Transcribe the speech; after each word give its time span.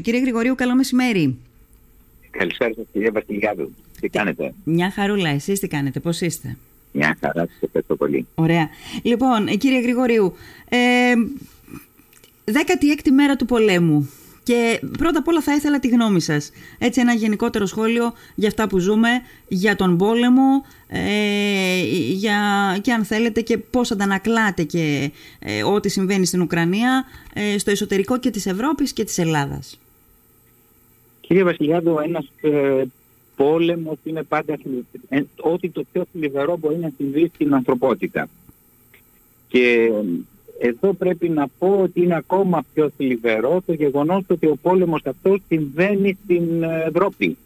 Κύριε 0.00 0.20
Γρηγορίου, 0.20 0.54
καλό 0.54 0.74
μεσημέρι. 0.74 1.38
Καλησπέρα 2.30 2.74
σας 2.74 2.84
κύριε 2.92 3.10
Βασιλιάδου. 3.10 3.74
Τι 4.00 4.08
κάνετε; 4.08 4.54
Μια 4.64 4.90
χαρούλα, 4.90 5.28
εσείς 5.28 5.60
τι 5.60 5.68
κάνετε, 5.68 6.00
πώς 6.00 6.20
είστε; 6.20 6.56
Μια 6.92 7.16
χαρά, 7.20 7.40
σας 7.40 7.58
ευχαριστώ 7.60 7.96
πολύ. 7.96 8.26
Ωραία. 8.34 8.68
Λοιπόν, 9.02 9.46
ε, 9.46 9.54
κύριε 9.54 9.80
Γρηγορίου, 9.80 10.34
ε, 10.68 10.78
16η 12.44 13.10
μέρα 13.10 13.36
του 13.36 13.44
πολέμου. 13.44 14.10
Και 14.42 14.80
πρώτα 14.98 15.18
απ' 15.18 15.28
όλα 15.28 15.40
θα 15.40 15.54
ήθελα 15.54 15.78
τη 15.78 15.88
γνώμη 15.88 16.20
σας. 16.20 16.50
Έτσι 16.78 17.00
ένα 17.00 17.12
γενικότερο 17.12 17.66
σχόλιο 17.66 18.12
για 18.34 18.48
αυτά 18.48 18.68
που 18.68 18.78
ζούμε, 18.78 19.08
για 19.48 19.76
τον 19.76 19.96
πόλεμο 19.96 20.64
ε, 20.88 21.82
για, 22.12 22.38
και 22.82 22.92
αν 22.92 23.04
θέλετε 23.04 23.40
και 23.40 23.58
πώς 23.58 23.90
αντανακλάτε 23.90 24.62
και 24.62 25.10
ε, 25.38 25.62
ό,τι 25.62 25.88
συμβαίνει 25.88 26.26
στην 26.26 26.40
Ουκρανία 26.40 27.04
ε, 27.32 27.58
στο 27.58 27.70
εσωτερικό 27.70 28.18
και 28.18 28.30
της 28.30 28.46
Ευρώπης 28.46 28.92
και 28.92 29.04
της 29.04 29.18
Ελλάδας. 29.18 29.78
Κύριε 31.26 31.42
Βασιλιάδου, 31.42 31.98
ένας 31.98 32.26
ε, 32.40 32.84
πόλεμος 33.36 33.96
είναι 34.04 34.22
πάντα 34.22 34.58
ε, 35.08 35.22
ό,τι 35.40 35.70
το 35.70 35.84
πιο 35.92 36.04
θλιβερό 36.12 36.56
μπορεί 36.56 36.76
να 36.76 36.92
συμβεί 36.96 37.30
στην 37.34 37.54
ανθρωπότητα. 37.54 38.28
Και 39.48 39.90
εδώ 40.58 40.92
πρέπει 40.92 41.28
να 41.28 41.48
πω 41.58 41.78
ότι 41.82 42.02
είναι 42.02 42.16
ακόμα 42.16 42.64
πιο 42.74 42.90
θλιβερό 42.96 43.62
το 43.66 43.72
γεγονός 43.72 44.22
ότι 44.26 44.46
ο 44.46 44.56
πόλεμος 44.62 45.00
αυτός 45.04 45.40
συμβαίνει 45.48 46.18
στην 46.24 46.62
ευρωπη 46.62 47.36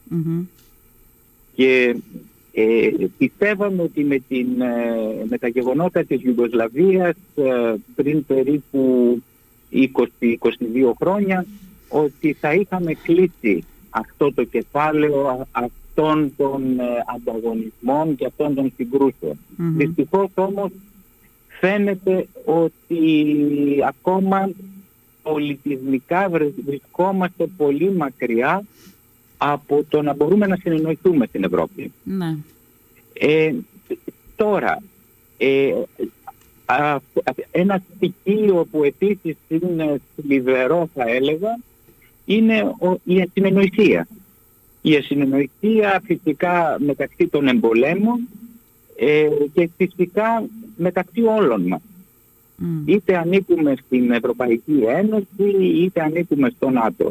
Και 1.54 1.96
ε, 2.52 2.90
πιστεύαμε 3.18 3.82
ότι 3.82 4.04
με, 4.04 4.18
την, 4.28 4.60
ε, 4.60 5.24
με 5.28 5.38
τα 5.38 5.48
γεγονότα 5.48 6.04
της 6.04 6.22
Ιουγκοσλαβίας 6.22 7.14
ε, 7.34 7.74
πριν 7.94 8.26
περίπου 8.26 9.22
20-22 9.72 9.78
χρόνια 11.00 11.46
ότι 11.88 12.32
θα 12.32 12.54
είχαμε 12.54 12.92
κλείσει 12.92 13.64
αυτό 13.90 14.32
το 14.32 14.44
κεφάλαιο 14.44 15.46
αυτών 15.50 16.32
των 16.36 16.80
ε, 16.80 16.84
ανταγωνισμών 17.14 18.16
και 18.16 18.26
αυτών 18.26 18.54
των 18.54 18.72
συγκρούσεων. 18.76 19.34
Mm-hmm. 19.34 19.72
Δυστυχώς 19.76 20.28
όμως 20.34 20.70
φαίνεται 21.60 22.26
ότι 22.44 23.02
ακόμα 23.86 24.50
πολιτισμικά 25.22 26.30
βρισκόμαστε 26.64 27.46
πολύ 27.56 27.92
μακριά 27.92 28.62
από 29.36 29.84
το 29.88 30.02
να 30.02 30.14
μπορούμε 30.14 30.46
να 30.46 30.56
συνεννοηθούμε 30.56 31.26
στην 31.26 31.44
Ευρώπη. 31.44 31.92
Ναι. 32.02 32.36
Ε, 33.12 33.54
τώρα, 34.36 34.82
ε, 35.38 35.72
ένα 37.50 37.82
στοιχείο 37.96 38.66
που 38.70 38.84
επίσης 38.84 39.36
είναι 39.48 40.00
θλιβερό 40.16 40.88
θα 40.94 41.08
έλεγα 41.08 41.58
είναι 42.28 42.74
η 43.04 43.20
ασυνεννοησία. 43.20 44.08
Η 44.82 44.96
ασυνεννοησία 44.96 46.02
φυσικά 46.04 46.76
μεταξύ 46.78 47.26
των 47.26 47.48
εμπολέμων 47.48 48.28
ε, 48.96 49.28
και 49.54 49.70
φυσικά 49.76 50.44
μεταξύ 50.76 51.22
όλων 51.22 51.66
μας. 51.66 51.80
Είτε 52.84 53.16
ανήκουμε 53.16 53.74
στην 53.84 54.10
Ευρωπαϊκή 54.10 54.82
Ένωση 54.86 55.56
είτε 55.74 56.02
ανήκουμε 56.02 56.50
στο 56.56 56.70
ΝΑΤΟ. 56.70 57.10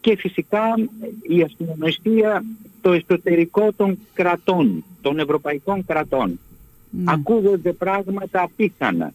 Και 0.00 0.16
φυσικά 0.16 0.74
η 1.22 1.42
ασυνεννοησία 1.42 2.44
στο 2.78 2.92
εσωτερικό 2.92 3.72
των 3.72 3.98
κρατών, 4.14 4.84
των 5.00 5.18
ευρωπαϊκών 5.18 5.84
κρατών. 5.86 6.38
Mm. 6.38 7.02
Ακούγονται 7.04 7.72
πράγματα 7.72 8.42
απίθανα. 8.42 9.12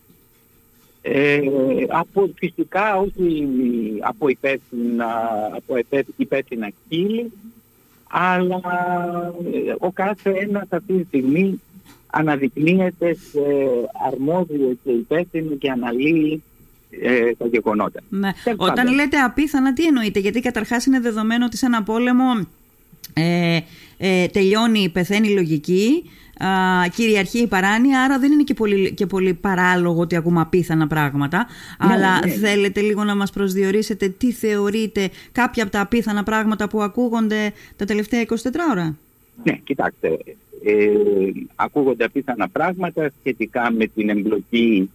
Ε, 1.02 1.40
από, 1.88 2.30
φυσικά 2.36 2.98
όχι 2.98 3.48
από 4.00 4.28
υπεύθυνα, 4.28 5.08
από 5.56 5.76
υπεύθυνα 6.18 6.70
κύλη, 6.90 7.32
αλλά 8.10 8.62
ε, 9.54 9.76
ο 9.78 9.92
κάθε 9.92 10.30
ένας 10.30 10.68
αυτή 10.70 10.94
τη 10.94 11.04
στιγμή 11.04 11.62
αναδεικνύεται 12.08 13.14
σε 13.14 13.40
αρμόδιο 14.12 14.78
και 14.84 14.92
υπεύθυνο 14.92 15.56
και 15.56 15.72
αναλύει 15.72 16.44
ε, 16.90 17.32
τα 17.38 17.46
γεγονότα. 17.48 18.00
Ναι. 18.10 18.32
Όταν 18.56 18.94
λέτε 18.94 19.18
απίθανα, 19.18 19.74
τι 19.74 19.86
εννοείτε, 19.86 20.20
γιατί 20.20 20.40
καταρχάς 20.40 20.86
είναι 20.86 21.00
δεδομένο 21.00 21.46
ότι 21.46 21.58
σε 21.58 21.66
ένα 21.66 21.84
πόλεμο 21.84 22.48
ε, 23.18 23.60
ε, 23.98 24.28
τελειώνει, 24.28 24.90
πεθαίνει 24.90 25.28
η 25.28 25.34
λογική, 25.34 26.04
α, 26.38 26.48
κυριαρχεί 26.96 27.40
η 27.40 27.48
παράνοια, 27.48 28.02
άρα 28.02 28.20
δεν 28.20 28.32
είναι 28.32 28.44
και 28.44 28.54
πολύ, 28.54 28.94
και 28.94 29.06
πολύ 29.06 29.34
παράλογο 29.34 30.02
ότι 30.02 30.16
ακούμε 30.16 30.42
απίθανα 30.42 30.88
πράγματα. 30.88 31.48
Ναι, 31.88 31.94
αλλά 31.94 32.26
ναι. 32.26 32.32
θέλετε 32.32 32.82
λίγο 32.82 33.04
να 33.04 33.16
μας 33.16 33.32
προσδιορίσετε 33.32 34.08
τι 34.10 34.32
θεωρείτε 34.32 35.10
κάποια 35.32 35.64
από 35.64 35.72
τα 35.72 35.82
απίθανα 35.82 36.24
πράγματα 36.24 36.70
που 36.70 36.82
ακούγονται 36.82 37.54
τα 37.76 37.86
τελευταία 37.86 38.26
24 38.28 38.36
ώρα. 38.72 38.98
Ναι, 39.44 39.54
κοιτάξτε, 39.64 40.18
ε, 40.64 40.88
ακούγονται 41.56 42.04
απίθανα 42.04 42.50
πράγματα 42.50 43.12
σχετικά 43.20 43.72
με 43.72 43.86
την 43.86 44.10
εμπλοκή 44.10 44.90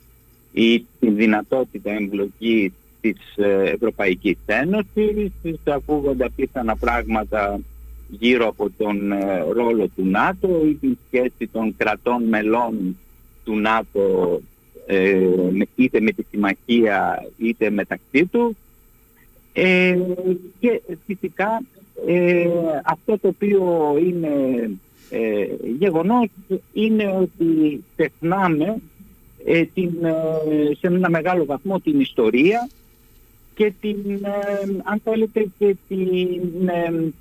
ή 0.53 0.87
την 1.01 1.17
δυνατότητα 1.17 1.91
εμπλοκή 1.91 2.73
της 3.01 3.37
ε, 3.37 3.71
Ευρωπαϊκής 3.71 4.39
Ένωσης, 4.47 5.33
ακούγονται 5.65 6.25
απίθανα 6.25 6.77
πράγματα 6.77 7.61
γύρω 8.19 8.49
από 8.49 8.71
τον 8.79 9.13
ε, 9.13 9.45
ρόλο 9.53 9.89
του 9.97 10.05
ΝΑΤΟ 10.05 10.63
ή 10.67 10.75
την 10.75 10.99
σχέση 11.07 11.47
των 11.53 11.75
κρατών 11.77 12.23
μελών 12.23 12.97
του 13.45 13.57
ΝΑΤΟ 13.57 14.41
ε, 14.87 15.29
είτε 15.75 16.01
με 16.01 16.13
τη 16.13 16.23
συμμαχία 16.31 17.29
είτε 17.39 17.71
μεταξύ 17.71 18.27
τους. 18.27 18.55
Ε, 19.53 19.99
και 20.61 20.81
φυσικά 21.07 21.63
ε, 22.07 22.49
αυτό 22.85 23.19
το 23.19 23.29
οποίο 23.29 23.95
είναι 24.07 24.71
ε, 25.11 25.47
γεγονός 25.79 26.29
είναι 26.73 27.17
ότι 27.21 27.85
τεχνάμε 27.97 28.77
ε, 29.45 29.65
την, 29.65 29.91
σε 30.79 30.87
ένα 30.87 31.11
μεγάλο 31.11 31.45
βαθμό 31.45 31.81
την 31.81 32.01
ιστορία 32.01 32.69
και 33.55 33.73
την, 33.81 33.99
αν 34.85 35.01
θέλετε, 35.05 35.47
και 35.59 35.77
την 35.89 36.69
ε, 36.69 37.13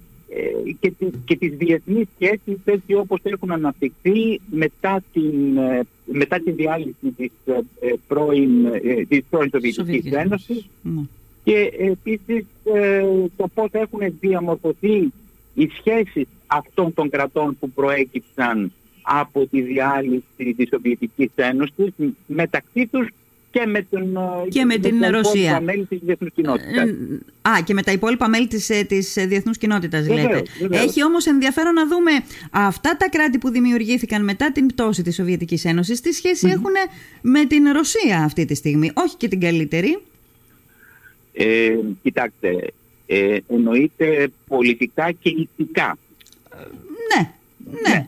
και, 0.79 0.91
τις, 0.91 1.09
και 1.25 1.35
τις 1.35 1.57
διεθνείς 1.57 2.07
σχέσεις 2.15 2.57
έτσι 2.65 2.93
όπως 2.93 3.19
έχουν 3.23 3.51
αναπτυχθεί 3.51 4.39
μετά 4.49 5.03
την, 5.13 5.57
ε, 5.57 5.81
μετά 6.05 6.39
τη 6.39 6.51
διάλυση 6.51 7.11
της 7.17 7.31
ε, 7.45 7.93
πρώην, 8.07 8.71
της 9.07 9.23
πρώην 9.29 9.49
Σοβιετικής 9.49 10.11
Ένωσης 10.11 10.65
ναι. 10.81 11.01
και 11.43 11.71
επίσης 11.77 12.45
το 13.37 13.47
πώς 13.53 13.69
έχουν 13.71 13.99
διαμορφωθεί 14.19 15.11
οι 15.53 15.69
σχέσεις 15.77 16.27
αυτών 16.47 16.93
των 16.93 17.09
κρατών 17.09 17.57
που 17.59 17.69
προέκυψαν 17.69 18.71
από 19.01 19.45
τη 19.45 19.61
διάλυση 19.61 20.53
της 20.57 20.67
Σοβιετικής 20.69 21.31
Ένωσης 21.35 21.93
μεταξύ 22.27 22.87
τους 22.87 23.07
και 23.51 23.65
με, 23.65 23.87
τον, 23.89 24.15
ε, 24.15 24.49
και 24.49 24.65
με 24.65 24.77
την 24.77 25.05
Ρωσία. 25.09 25.61
μέλη 25.61 25.85
της 25.85 25.99
διεθνούς 26.01 26.31
κοινότητας. 26.33 26.89
Ε, 26.89 27.49
α, 27.49 27.61
και 27.63 27.73
με 27.73 27.81
τα 27.83 27.91
υπόλοιπα 27.91 28.29
μέλη 28.29 28.47
της, 28.47 28.69
ε, 28.69 28.83
της 28.83 29.13
διεθνούς 29.13 29.57
κοινότητας 29.57 30.07
λέτε. 30.07 30.43
Έχει 30.69 31.03
όμως 31.03 31.25
ενδιαφέρον 31.25 31.73
να 31.73 31.87
δούμε 31.87 32.11
αυτά 32.51 32.97
τα 32.97 33.09
κράτη 33.09 33.37
που 33.37 33.49
δημιουργήθηκαν 33.49 34.23
μετά 34.23 34.51
την 34.51 34.67
πτώση 34.67 35.03
της 35.03 35.15
Σοβιετικής 35.15 35.65
Ένωσης, 35.65 36.01
τι 36.01 36.11
σχεση 36.11 36.47
έχουν 36.47 36.73
με 37.21 37.45
την 37.45 37.67
Ρωσία 37.71 38.23
αυτή 38.23 38.45
τη 38.45 38.55
στιγμή, 38.55 38.91
όχι 38.93 39.15
και 39.15 39.27
την 39.27 39.39
καλύτερη; 39.39 40.01
Ε, 41.33 41.75
κοιτάξτε, 42.03 42.73
ε, 43.05 43.37
εννοείται 43.47 44.31
πολιτικά 44.47 45.11
και 45.11 45.29
ηθικά. 45.29 45.97
Ναι, 47.15 47.31
ναι. 47.71 47.89
ναι. 47.89 48.07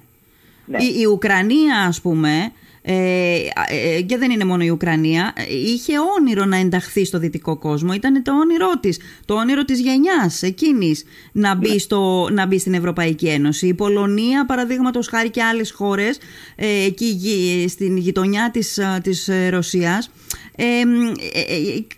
ναι. 0.66 0.84
Η, 0.84 1.00
η 1.00 1.06
Ουκρανία 1.06 1.86
ας 1.88 2.02
πούμε 2.02 2.52
ε, 2.86 3.36
ε, 3.68 4.02
και 4.02 4.18
δεν 4.18 4.32
είναι 4.32 4.46
μόνο 4.46 4.64
η 4.64 4.70
Ουκρανία, 4.70 5.34
είχε 5.66 5.94
όνειρο 6.20 6.46
να 6.46 6.58
ενταχθεί 6.58 7.06
στο 7.06 7.20
δυτικό 7.20 7.58
κόσμο. 7.58 7.94
Ήταν 7.94 8.24
το 8.24 8.32
όνειρό 8.32 8.72
της, 8.80 9.00
το 9.26 9.34
όνειρο 9.34 9.66
της 9.66 9.80
γενιάς 9.80 10.42
εκείνης 10.42 11.04
να 11.32 11.56
μπει, 11.56 11.80
στο, 11.80 12.28
να 12.32 12.46
μπει 12.46 12.60
στην 12.60 12.74
Ευρωπαϊκή 12.74 13.28
Ένωση. 13.28 13.68
Η 13.68 13.74
Πολωνία, 13.74 14.46
παραδείγματος 14.46 15.08
χάρη 15.08 15.30
και 15.30 15.44
άλλες 15.44 15.72
χώρες, 15.72 16.18
ε, 16.56 16.84
εκεί 16.86 17.66
στην 17.70 17.98
γειτονιά 17.98 18.52
της, 18.52 18.80
της 19.02 19.30
Ρωσίας, 19.50 20.10
ε, 20.56 20.66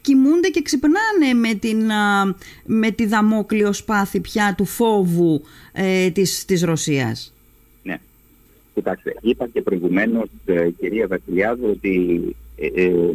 κοιμούνται 0.01 0.47
και 0.47 0.61
ξυπνάνε 0.61 1.33
με, 1.33 1.53
την, 1.53 1.91
με 2.65 2.91
τη 2.91 3.05
δαμόκλειο 3.05 3.73
σπάθη 3.73 4.19
πια 4.19 4.53
του 4.57 4.65
φόβου 4.65 5.41
ε, 5.71 6.09
της, 6.09 6.45
της 6.45 6.63
Ρωσίας. 6.63 7.34
Κοιτάξτε, 8.75 9.15
είπα 9.21 9.47
και 9.47 9.61
προηγουμένως, 9.61 10.27
ε, 10.45 10.69
κυρία 10.69 11.07
Βασιλιάδου, 11.07 11.69
ότι 11.69 12.21
ε, 12.55 12.83
ε, 12.83 13.11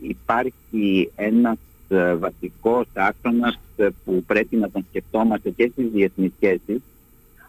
υπάρχει 0.00 1.10
ένας 1.16 1.58
ε, 1.88 2.14
βασικός 2.14 2.86
άξονας 2.94 3.58
που 4.04 4.22
πρέπει 4.26 4.56
να 4.56 4.70
τον 4.70 4.84
σκεφτόμαστε 4.88 5.50
και 5.50 5.68
στις 5.72 5.90
διεθνείς 5.90 6.32
σχέσεις, 6.36 6.80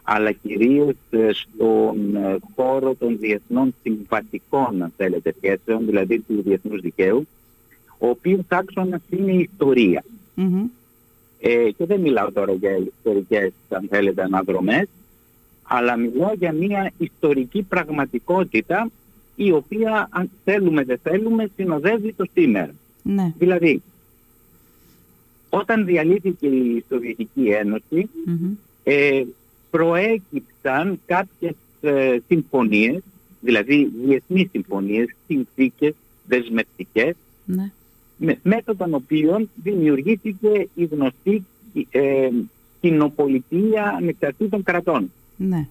αλλά 0.02 0.32
κυρίως 0.32 0.94
στον 1.30 2.16
χώρο 2.54 2.94
των 2.94 3.18
διεθνών 3.18 3.74
συμβατικών, 3.82 4.82
αν 4.82 4.92
θέλετε, 4.96 5.34
σχέσεων, 5.36 5.86
δηλαδή 5.86 6.20
του 6.20 6.42
διεθνούς 6.42 6.80
δικαίου, 6.80 7.26
ο 7.98 8.08
οποίος 8.08 8.44
άξονας 8.48 9.00
είναι 9.10 9.32
η 9.32 9.48
ιστορια 9.52 10.04
ε, 11.46 11.70
και 11.70 11.86
δεν 11.86 12.00
μιλάω 12.00 12.32
τώρα 12.32 12.52
για 12.52 12.76
ιστορικές, 12.76 13.52
αν 13.68 13.86
θέλετε, 13.90 14.22
αναδρομές, 14.22 14.86
αλλά 15.64 15.96
μιλάω 15.96 16.32
για 16.38 16.52
μια 16.52 16.92
ιστορική 16.98 17.62
πραγματικότητα 17.62 18.90
η 19.36 19.52
οποία, 19.52 20.08
αν 20.10 20.30
θέλουμε 20.44 20.84
δεν 20.84 20.98
θέλουμε, 21.02 21.50
συνοδεύει 21.56 22.12
το 22.12 22.26
σήμερα. 22.32 22.74
Ναι. 23.02 23.32
Δηλαδή, 23.38 23.82
όταν 25.50 25.84
διαλύθηκε 25.84 26.46
η 26.46 26.84
Σοβιετική 26.88 27.48
ε, 28.82 29.22
προέκυψαν 29.70 31.00
κάποιες 31.06 31.54
ε, 31.80 32.16
συμφωνίες, 32.28 33.02
δηλαδή 33.40 33.90
διεθνείς 34.04 34.48
συμφωνίες, 34.50 35.14
συνθήκες 35.26 35.94
δεσμευτικές, 36.26 37.14
ναι. 37.44 37.70
με, 38.16 38.38
μέσω 38.42 38.76
των 38.76 38.94
οποίων 38.94 39.50
δημιουργήθηκε 39.62 40.68
η 40.74 40.84
γνωστή 40.84 41.44
ε, 41.90 42.28
κοινοπολιτεία 42.80 43.94
ανεξαρτήτων 43.96 44.62
κρατών. 44.62 45.10
Ναι. 45.36 45.66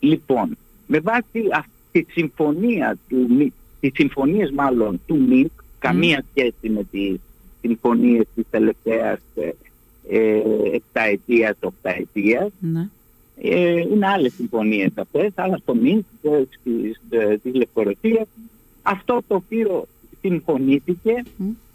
Λοιπόν, 0.00 0.56
με 0.86 0.98
βάση 0.98 1.48
αυτή 1.52 2.04
τη 2.04 2.12
συμφωνία, 2.12 2.98
του, 3.08 3.52
τις 3.80 3.92
συμφωνίες 3.94 4.50
μάλλον 4.50 5.00
του 5.06 5.20
ΜΙΚ, 5.28 5.50
καμία 5.78 6.24
σχέση 6.30 6.68
με 6.68 6.84
τις 6.90 7.20
συμφωνίες 7.60 8.24
της 8.34 8.44
τελευταίας 8.50 9.18
ε, 9.34 9.50
ε, 10.08 10.42
επταετίας, 10.72 11.56
οχταετίας, 11.60 12.52
ναι. 12.60 12.88
ε, 13.36 13.80
είναι 13.80 14.06
άλλες 14.06 14.32
συμφωνίες 14.32 14.90
αυτές, 14.94 15.32
άλλα 15.34 15.56
στο 15.56 15.74
ΜΙΚ, 15.74 16.04
ε, 16.22 16.42
της, 16.62 17.00
ε, 17.10 17.36
της 17.36 17.54
Λευκορωσίας. 17.54 18.26
Αυτό 18.82 19.22
το 19.26 19.34
οποίο 19.34 19.86
συμφωνήθηκε 20.20 21.22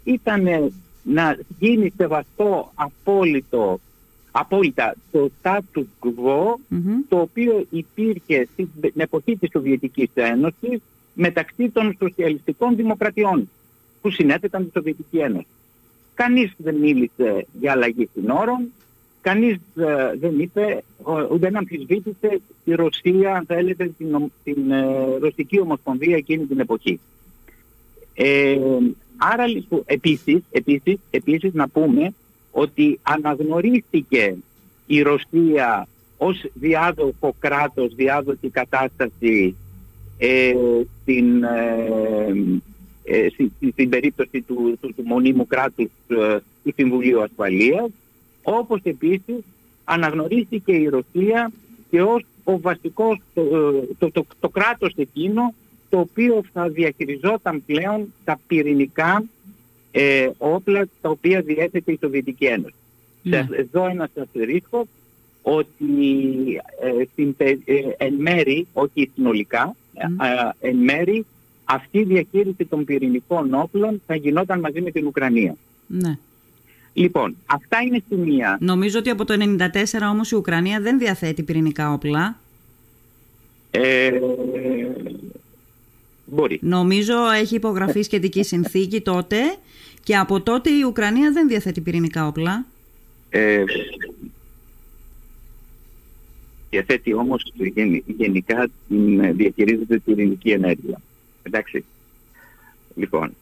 ήταν 0.04 0.72
να 1.02 1.38
γίνει 1.58 1.92
σεβαστό 1.96 2.72
απόλυτο, 2.74 3.80
απόλυτα 4.30 4.94
το 5.12 5.30
status 5.42 5.84
quo 6.00 6.54
το 7.08 7.20
οποίο 7.20 7.66
υπήρχε 7.70 8.48
στην 8.52 8.92
εποχή 8.96 9.36
της 9.36 9.50
Σοβιετικής 9.52 10.10
Ένωσης 10.14 10.80
μεταξύ 11.14 11.68
των 11.68 11.96
σοσιαλιστικών 11.98 12.76
δημοκρατιών 12.76 13.48
που 14.00 14.10
συνέθεταν 14.10 14.64
τη 14.64 14.70
Σοβιετική 14.74 15.18
Ένωση. 15.18 15.46
Κανείς 16.14 16.52
δεν 16.56 16.74
μίλησε 16.74 17.46
για 17.60 17.72
αλλαγή 17.72 18.08
συνόρων, 18.14 18.72
κανείς 19.20 19.54
ε, 19.54 20.16
δεν 20.20 20.38
είπε, 20.38 20.82
δεν 21.30 21.56
αμφισβήτησε 21.56 22.40
τη 22.64 22.74
Ρωσία, 22.74 23.34
αν 23.34 23.44
θέλετε, 23.46 23.92
την, 23.98 24.30
την 24.44 24.70
ε, 24.70 25.16
Ρωσική 25.20 25.60
Ομοσπονδία 25.60 26.16
εκείνη 26.16 26.44
την 26.44 26.60
εποχή. 26.60 27.00
Ε, 28.14 28.58
άρα 29.16 29.46
λοιπόν, 29.46 29.82
επίσης, 29.86 30.42
επίσης, 30.50 30.98
επίσης 31.10 31.52
να 31.52 31.68
πούμε 31.68 32.12
ότι 32.50 32.98
αναγνωρίστηκε 33.02 34.36
η 34.86 35.02
Ρωσία 35.02 35.88
ως 36.16 36.44
διάδοχο 36.54 37.34
κράτος, 37.38 37.94
διάδοχη 37.94 38.48
κατάσταση 38.48 39.56
ε, 40.18 40.52
στην, 41.02 41.44
ε, 43.04 43.28
στην 43.72 43.88
περίπτωση 43.88 44.40
του, 44.40 44.78
του, 44.80 44.94
του 44.94 45.02
μονίμου 45.04 45.46
κράτους 45.46 45.90
ε, 46.08 46.38
του 46.64 46.72
Συμβουλίου 46.76 47.22
Ασφαλείας, 47.22 47.90
όπως 48.42 48.80
επίσης 48.82 49.38
αναγνωρίστηκε 49.84 50.72
η 50.72 50.88
Ρωσία 50.88 51.50
και 51.90 52.02
ως 52.02 52.24
ο 52.44 52.60
βασικός, 52.60 53.20
το, 53.34 53.42
το, 53.98 54.10
το, 54.10 54.24
το 54.40 54.48
κράτος 54.48 54.92
εκείνο 54.96 55.54
το 55.90 55.98
οποίο 55.98 56.42
θα 56.52 56.68
διαχειριζόταν 56.68 57.62
πλέον 57.66 58.12
τα 58.24 58.38
πυρηνικά 58.46 59.24
ε, 59.90 60.30
όπλα 60.38 60.88
τα 61.00 61.08
οποία 61.08 61.40
διέθετε 61.40 61.92
η 61.92 61.98
Σοβιετική 62.00 62.44
Ένωση. 62.44 62.74
Ναι. 63.22 63.46
Εδώ 63.50 63.86
ένα 63.86 64.08
αστερίσκο 64.20 64.86
ότι 65.42 65.84
ε, 66.80 67.04
στην, 67.12 67.34
ε, 67.38 67.54
εν 67.96 68.14
μέρη, 68.14 68.66
όχι 68.72 69.10
συνολικά, 69.14 69.76
ε, 69.94 70.68
εν 70.68 70.76
μέρη 70.76 71.26
αυτή 71.64 71.98
η 71.98 72.04
διαχείριση 72.04 72.64
των 72.64 72.84
πυρηνικών 72.84 73.54
όπλων 73.54 74.02
θα 74.06 74.14
γινόταν 74.14 74.60
μαζί 74.60 74.80
με 74.80 74.90
την 74.90 75.06
Ουκρανία. 75.06 75.56
Ναι. 75.86 76.18
Λοιπόν, 76.92 77.36
αυτά 77.46 77.80
είναι 77.80 78.02
σημεία. 78.08 78.58
Νομίζω 78.60 78.98
ότι 78.98 79.10
από 79.10 79.24
το 79.24 79.56
1994 79.58 79.66
όμως 80.10 80.30
η 80.30 80.36
Ουκρανία 80.36 80.80
δεν 80.80 80.98
διαθέτει 80.98 81.42
πυρηνικά 81.42 81.92
όπλα. 81.92 82.38
Ε, 83.70 84.10
μπορεί. 86.30 86.58
Νομίζω 86.62 87.14
έχει 87.40 87.54
υπογραφεί 87.54 88.02
σχετική 88.02 88.44
συνθήκη 88.44 89.00
τότε 89.00 89.36
και 90.02 90.16
από 90.16 90.40
τότε 90.40 90.70
η 90.70 90.82
Ουκρανία 90.82 91.32
δεν 91.32 91.48
διαθέτει 91.48 91.80
πυρηνικά 91.80 92.26
όπλα. 92.26 92.66
Ε, 93.30 93.64
διαθέτει 96.70 97.14
όμως 97.14 97.52
γενικά 98.06 98.68
διαχειρίζεται 99.32 99.94
την 99.98 100.02
πυρηνική 100.04 100.50
ενέργεια. 100.50 101.00
Εντάξει. 101.42 101.84
Λοιπόν. 102.94 103.34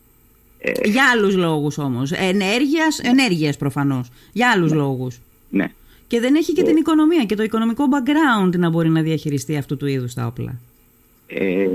Ε... 0.58 0.88
Για 0.88 1.10
άλλους 1.12 1.36
λόγους 1.36 1.78
όμως. 1.78 2.12
Ενέργειας, 2.12 2.98
ενέργειας 2.98 3.56
προφανώς. 3.56 4.10
Για 4.32 4.50
άλλους 4.50 4.70
ναι. 4.70 4.76
λόγους. 4.76 5.20
Ναι. 5.50 5.72
Και 6.06 6.20
δεν 6.20 6.34
έχει 6.34 6.52
και 6.52 6.62
την 6.62 6.76
οικονομία 6.76 7.24
και 7.24 7.34
το 7.34 7.42
οικονομικό 7.42 7.84
background 7.90 8.56
να 8.56 8.70
μπορεί 8.70 8.88
να 8.88 9.02
διαχειριστεί 9.02 9.56
αυτού 9.56 9.76
του 9.76 9.86
είδους 9.86 10.14
τα 10.14 10.26
όπλα. 10.26 10.60
Ε, 11.26 11.66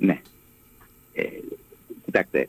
ναι. 0.00 0.20
Ε, 1.12 1.22
κοιτάξτε, 2.04 2.48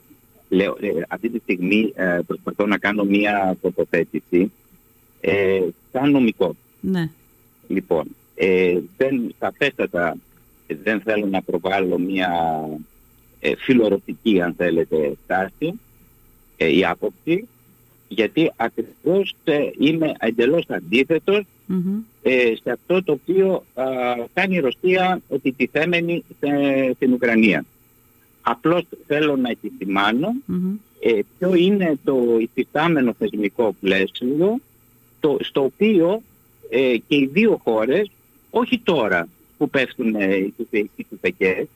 λέω, 0.49 0.77
ε, 0.81 0.89
αυτή 1.07 1.29
τη 1.29 1.39
στιγμή 1.39 1.91
ε, 1.95 2.19
προσπαθώ 2.27 2.65
να 2.65 2.77
κάνω 2.77 3.03
μία 3.03 3.57
τοποθέτηση 3.61 4.51
ε, 5.21 5.61
σαν 5.91 6.11
νομικό. 6.11 6.55
Ναι. 6.79 7.09
Λοιπόν, 7.67 8.05
ε, 8.35 8.79
δεν, 8.97 9.35
σαφέστατα 9.39 10.17
δεν 10.83 11.01
θέλω 11.01 11.25
να 11.25 11.41
προβάλλω 11.41 11.97
μία 11.97 12.29
ε, 13.39 13.55
φιλορωσική, 13.55 14.41
αν 14.41 14.53
θέλετε, 14.57 15.13
στάση 15.23 15.79
ε, 16.57 16.75
η 16.77 16.85
άποψη, 16.85 17.47
γιατί 18.07 18.51
ακριβώς 18.55 19.35
ε, 19.43 19.59
είμαι 19.77 20.13
εντελώς 20.19 20.65
ε, 22.21 22.53
σε 22.61 22.71
αυτό 22.71 23.03
το 23.03 23.11
οποίο 23.11 23.63
κάνει 24.33 24.55
η 24.55 24.59
Ρωσία 24.59 25.21
επιτιθέμενη 25.29 26.23
στην 26.95 27.13
Ουκρανία. 27.13 27.65
Απλώς 28.41 28.83
θέλω 29.07 29.35
να 29.35 29.49
επισημάνω 29.49 30.33
ε, 30.99 31.19
ποιο 31.37 31.53
είναι 31.53 31.97
το 32.03 32.37
υφιστάμενο 32.39 33.13
θεσμικό 33.17 33.75
πλαίσιο 33.79 34.59
το, 35.19 35.37
στο 35.41 35.63
οποίο 35.63 36.21
ε, 36.69 36.97
και 37.07 37.15
οι 37.15 37.29
δύο 37.33 37.61
χώρες, 37.63 38.11
όχι 38.49 38.79
τώρα 38.79 39.27
που 39.57 39.69
πέφτουν 39.69 40.15
οι 40.95 41.05
τουφεκές, 41.09 41.67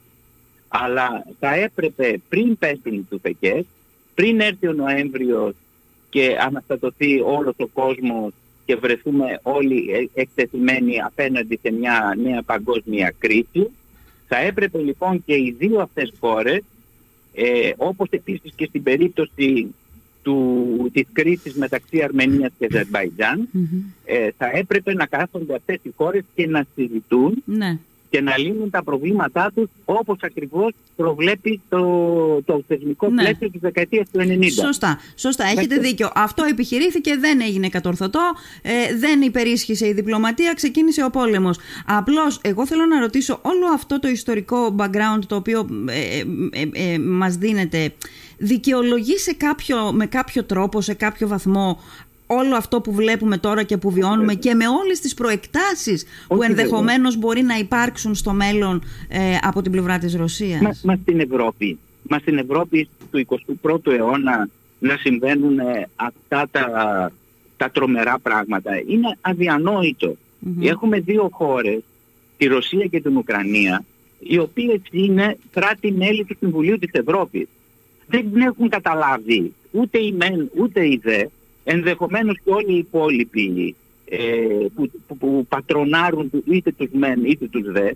αλλά 0.67 1.25
θα 1.39 1.53
έπρεπε 1.55 2.21
πριν 2.29 2.57
πέσουν 2.57 2.93
οι 2.93 3.05
τουφεκές, 3.09 3.65
πριν 4.15 4.39
έρθει 4.39 4.67
ο 4.67 4.73
Νοέμβριος 4.73 5.53
και 6.09 6.37
αναστατωθεί 6.39 7.21
όλος 7.21 7.55
ο 7.57 7.67
κόσμος 7.67 8.31
και 8.65 8.75
βρεθούμε 8.75 9.39
όλοι 9.43 10.09
εκτεθειμένοι 10.13 11.01
απέναντι 11.01 11.59
σε 11.61 11.71
μια 11.71 12.15
νέα 12.23 12.41
παγκόσμια 12.41 13.13
κρίση, 13.17 13.69
θα 14.27 14.37
έπρεπε 14.37 14.77
λοιπόν 14.77 15.23
και 15.25 15.33
οι 15.33 15.55
δύο 15.57 15.79
αυτές 15.79 16.13
χώρες, 16.19 16.61
ε, 17.33 17.71
όπως 17.77 18.07
επίσης 18.09 18.51
και 18.55 18.65
στην 18.65 18.83
περίπτωση 18.83 19.73
του, 20.23 20.89
της 20.93 21.05
κρίσης 21.13 21.53
μεταξύ 21.53 22.01
Αρμενίας 22.03 22.51
και 22.57 22.65
αζερβαϊτζαν 22.65 23.49
ε, 24.05 24.29
θα 24.37 24.49
έπρεπε 24.53 24.93
να 24.93 25.05
κάθονται 25.05 25.55
αυτές 25.55 25.79
οι 25.83 25.93
χώρες 25.97 26.23
και 26.35 26.47
να 26.47 26.65
συζητούν 26.75 27.43
ναι 27.45 27.79
και 28.09 28.21
να 28.21 28.37
λύνουν 28.37 28.69
τα 28.69 28.83
προβλήματά 28.83 29.51
τους 29.55 29.69
όπως 29.85 30.17
ακριβώς 30.21 30.71
προβλέπει 30.95 31.61
το, 31.69 31.81
το 32.45 32.63
θεσμικό 32.67 33.09
ναι. 33.09 33.23
πλαίσιο 33.23 33.49
της 33.49 33.59
δεκαετίας 33.61 34.09
του 34.11 34.19
90. 34.19 34.45
Σωστά, 34.51 34.99
σωστά. 35.15 35.45
έχετε 35.45 35.77
δίκιο. 35.77 36.09
Αυτό 36.15 36.43
επιχειρήθηκε, 36.43 37.15
δεν 37.15 37.41
έγινε 37.41 37.69
κατορθωτό, 37.69 38.31
ε, 38.61 38.71
δεν 38.97 39.21
υπερίσχυσε 39.21 39.87
η 39.87 39.93
διπλωματία, 39.93 40.53
ξεκίνησε 40.53 41.03
ο 41.03 41.09
πόλεμος. 41.09 41.59
Απλώς, 41.85 42.39
εγώ 42.41 42.65
θέλω 42.67 42.85
να 42.85 42.99
ρωτήσω 42.99 43.39
όλο 43.41 43.67
αυτό 43.73 43.99
το 43.99 44.07
ιστορικό 44.07 44.75
background 44.79 45.19
το 45.27 45.35
οποίο 45.35 45.67
ε, 45.89 46.19
ε, 46.61 46.93
ε 46.93 46.99
μας 46.99 47.35
δίνεται, 47.35 47.93
δικαιολογεί 48.37 49.17
σε 49.17 49.33
κάποιο, 49.33 49.91
με 49.93 50.05
κάποιο 50.05 50.43
τρόπο, 50.43 50.81
σε 50.81 50.93
κάποιο 50.93 51.27
βαθμό 51.27 51.79
όλο 52.27 52.55
αυτό 52.55 52.81
που 52.81 52.91
βλέπουμε 52.93 53.37
τώρα 53.37 53.63
και 53.63 53.77
που 53.77 53.91
βιώνουμε 53.91 54.33
και 54.33 54.53
με 54.53 54.67
όλες 54.67 54.99
τις 54.99 55.13
προεκτάσεις 55.13 56.05
που 56.27 56.43
ενδεχομένως 56.43 57.17
μπορεί 57.17 57.41
να 57.41 57.57
υπάρξουν 57.57 58.15
στο 58.15 58.31
μέλλον 58.31 58.83
ε, 59.07 59.37
από 59.41 59.61
την 59.61 59.71
πλευρά 59.71 59.97
της 59.97 60.15
Ρωσίας. 60.15 60.61
Μα, 60.61 60.71
μα 60.83 60.99
στην 61.01 61.19
Ευρώπη, 61.19 61.77
μα 62.09 62.17
στην 62.19 62.37
Ευρώπη 62.37 62.89
του 63.11 63.25
21ου 63.63 63.91
αιώνα 63.91 64.49
να 64.79 64.97
συμβαίνουν 64.97 65.59
ε, 65.59 65.89
αυτά 65.95 66.47
τα, 66.51 67.11
τα 67.57 67.69
τρομερά 67.71 68.19
πράγματα. 68.19 68.71
Είναι 68.87 69.17
Έχουμε 70.61 70.99
δύο 70.99 71.29
χώρες, 71.31 71.79
τη 72.37 72.45
Ρωσία 72.45 72.85
και 72.85 73.01
την 73.01 73.17
Ουκρανία, 73.17 73.85
οι 74.19 74.37
οποίες 74.37 74.79
είναι 74.91 75.37
κράτη-μέλη 75.51 76.23
του 76.23 76.35
Συμβουλίου 76.39 76.77
της 76.79 76.89
Ευρώπης. 76.91 77.47
Δεν 78.07 78.31
έχουν 78.35 78.69
καταλάβει 78.69 79.53
ούτε 79.71 79.99
η 79.99 80.11
ΜΕΝ 80.11 80.49
ούτε 80.55 80.87
η 80.87 80.99
ΔΕ 81.03 81.25
ενδεχομένως 81.65 82.37
και 82.43 82.51
όλοι 82.51 82.73
οι 82.73 82.77
υπόλοιποι 82.77 83.75
ε, 84.05 84.17
που, 84.75 84.91
που, 85.07 85.17
που, 85.17 85.45
πατρονάρουν 85.49 86.31
είτε 86.45 86.71
τους 86.71 86.89
μεν 86.91 87.23
είτε 87.25 87.47
τους 87.47 87.71
δε, 87.71 87.91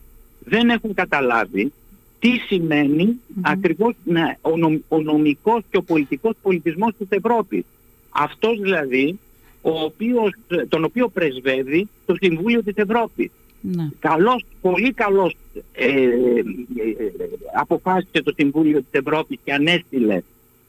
δεν 0.45 0.69
έχουν 0.69 0.93
καταλάβει 0.93 1.71
τι 2.19 2.29
σημαίνει 2.29 3.19
ακριβώς 3.41 3.93
ναι, 4.03 4.37
ο, 4.41 4.51
ο 4.87 5.01
νομικός 5.01 5.61
και 5.71 5.77
ο 5.77 5.83
πολιτικός 5.83 6.35
πολιτισμός 6.41 6.91
της 6.97 7.07
Ευρώπης. 7.09 7.63
Αυτός 8.09 8.59
δηλαδή 8.59 9.19
ο 9.61 9.79
οποίος, 9.79 10.31
τον 10.69 10.83
οποίο 10.83 11.09
πρεσβεύει 11.09 11.87
το 12.05 12.15
Συμβούλιο 12.21 12.63
της 12.63 12.75
Ευρώπης. 12.75 13.29
Ναι. 13.61 13.89
Καλώς, 13.99 14.45
πολύ 14.61 14.93
καλώς 14.93 15.35
ε, 15.73 15.85
ε, 15.85 16.03
ε, 16.09 16.43
αποφάσισε 17.59 18.23
το 18.23 18.33
Συμβούλιο 18.35 18.77
της 18.77 18.99
Ευρώπης 18.99 19.39
και 19.43 19.53
ανέστηλε 19.53 20.21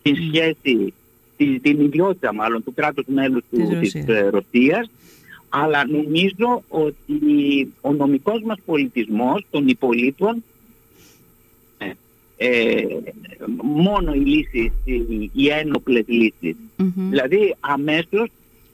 την 0.02 0.16
σχέση, 0.16 0.92
την, 1.40 1.60
την 1.60 1.80
ιδιότητα 1.80 2.34
μάλλον 2.34 2.64
του 2.64 2.74
κράτους 2.74 3.04
μέλους 3.06 3.42
του, 3.50 3.78
της, 3.80 3.92
της 3.92 4.04
Ρωσίας. 4.30 4.90
Αλλά 5.48 5.86
νομίζω 5.86 6.62
ότι 6.68 7.72
ο 7.80 7.92
νομικός 7.92 8.42
μας 8.42 8.58
πολιτισμός 8.64 9.46
των 9.50 9.68
υπολείπων 9.68 10.44
ε, 12.36 12.82
μόνο 13.62 14.12
οι 14.12 14.18
λύσεις, 14.18 14.72
οι, 14.84 15.30
οι 15.32 15.48
ένοπλες 15.48 16.04
Δηλαδή 17.10 17.54
αμέσως 17.60 18.28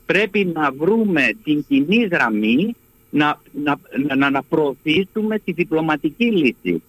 πρέπει 0.07 0.45
να 0.45 0.73
βρούμε 0.73 1.23
την 1.45 1.65
κοινή 1.69 2.05
γραμμή 2.05 2.75
να, 3.11 3.41
να, 3.65 3.79
να, 4.17 4.31
να 4.31 4.43
προωθήσουμε 4.43 5.39
τη 5.39 5.53
διπλωματική 5.53 6.25
λύση. 6.25 6.83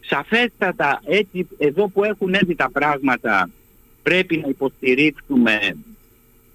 Σαφέστατα 0.00 1.00
έτσι 1.04 1.48
εδώ 1.58 1.88
που 1.88 2.04
έχουν 2.04 2.34
έρθει 2.34 2.54
τα 2.54 2.70
πράγματα 2.70 3.50
πρέπει 4.04 4.36
να 4.36 4.48
υποστηρίξουμε 4.48 5.76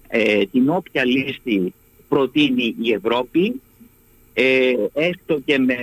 ε, 0.08 0.44
την 0.44 0.68
όποια 0.68 1.04
λύση 1.04 1.74
προτείνει 2.08 2.74
η 2.82 2.92
Ευρώπη 2.92 3.60
ε, 4.34 4.72
έστω 4.92 5.40
και 5.44 5.58
με, 5.58 5.76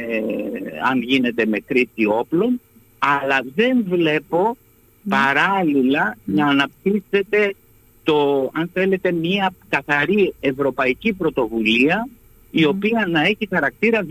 αν 0.89 1.01
γίνεται 1.01 1.45
με 1.45 1.59
κρίση 1.59 2.05
όπλων 2.05 2.61
αλλά 2.99 3.39
δεν 3.55 3.85
βλέπω 3.87 4.57
ναι. 5.03 5.15
παράλληλα 5.15 6.17
να 6.25 6.47
αναπτύσσεται 6.47 7.53
το, 8.03 8.49
αν 8.53 8.69
θέλετε, 8.73 9.11
μια 9.11 9.53
καθαρή 9.69 10.33
ευρωπαϊκή 10.39 11.13
πρωτοβουλία 11.13 12.07
η 12.51 12.65
οποία 12.65 13.07
να 13.09 13.21
έχει 13.21 13.47
χαρακτήρα 13.49 14.05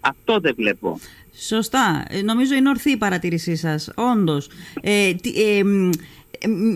Αυτό 0.00 0.40
δεν 0.40 0.54
βλέπω. 0.56 0.98
Σωστά. 1.34 2.04
Ε, 2.08 2.22
νομίζω 2.22 2.54
είναι 2.54 2.68
ορθή 2.68 2.90
η 2.90 2.96
παρατήρησή 2.96 3.56
σας. 3.56 3.90
Όντως. 3.94 4.48
Ε, 4.80 5.08
ε, 5.08 5.62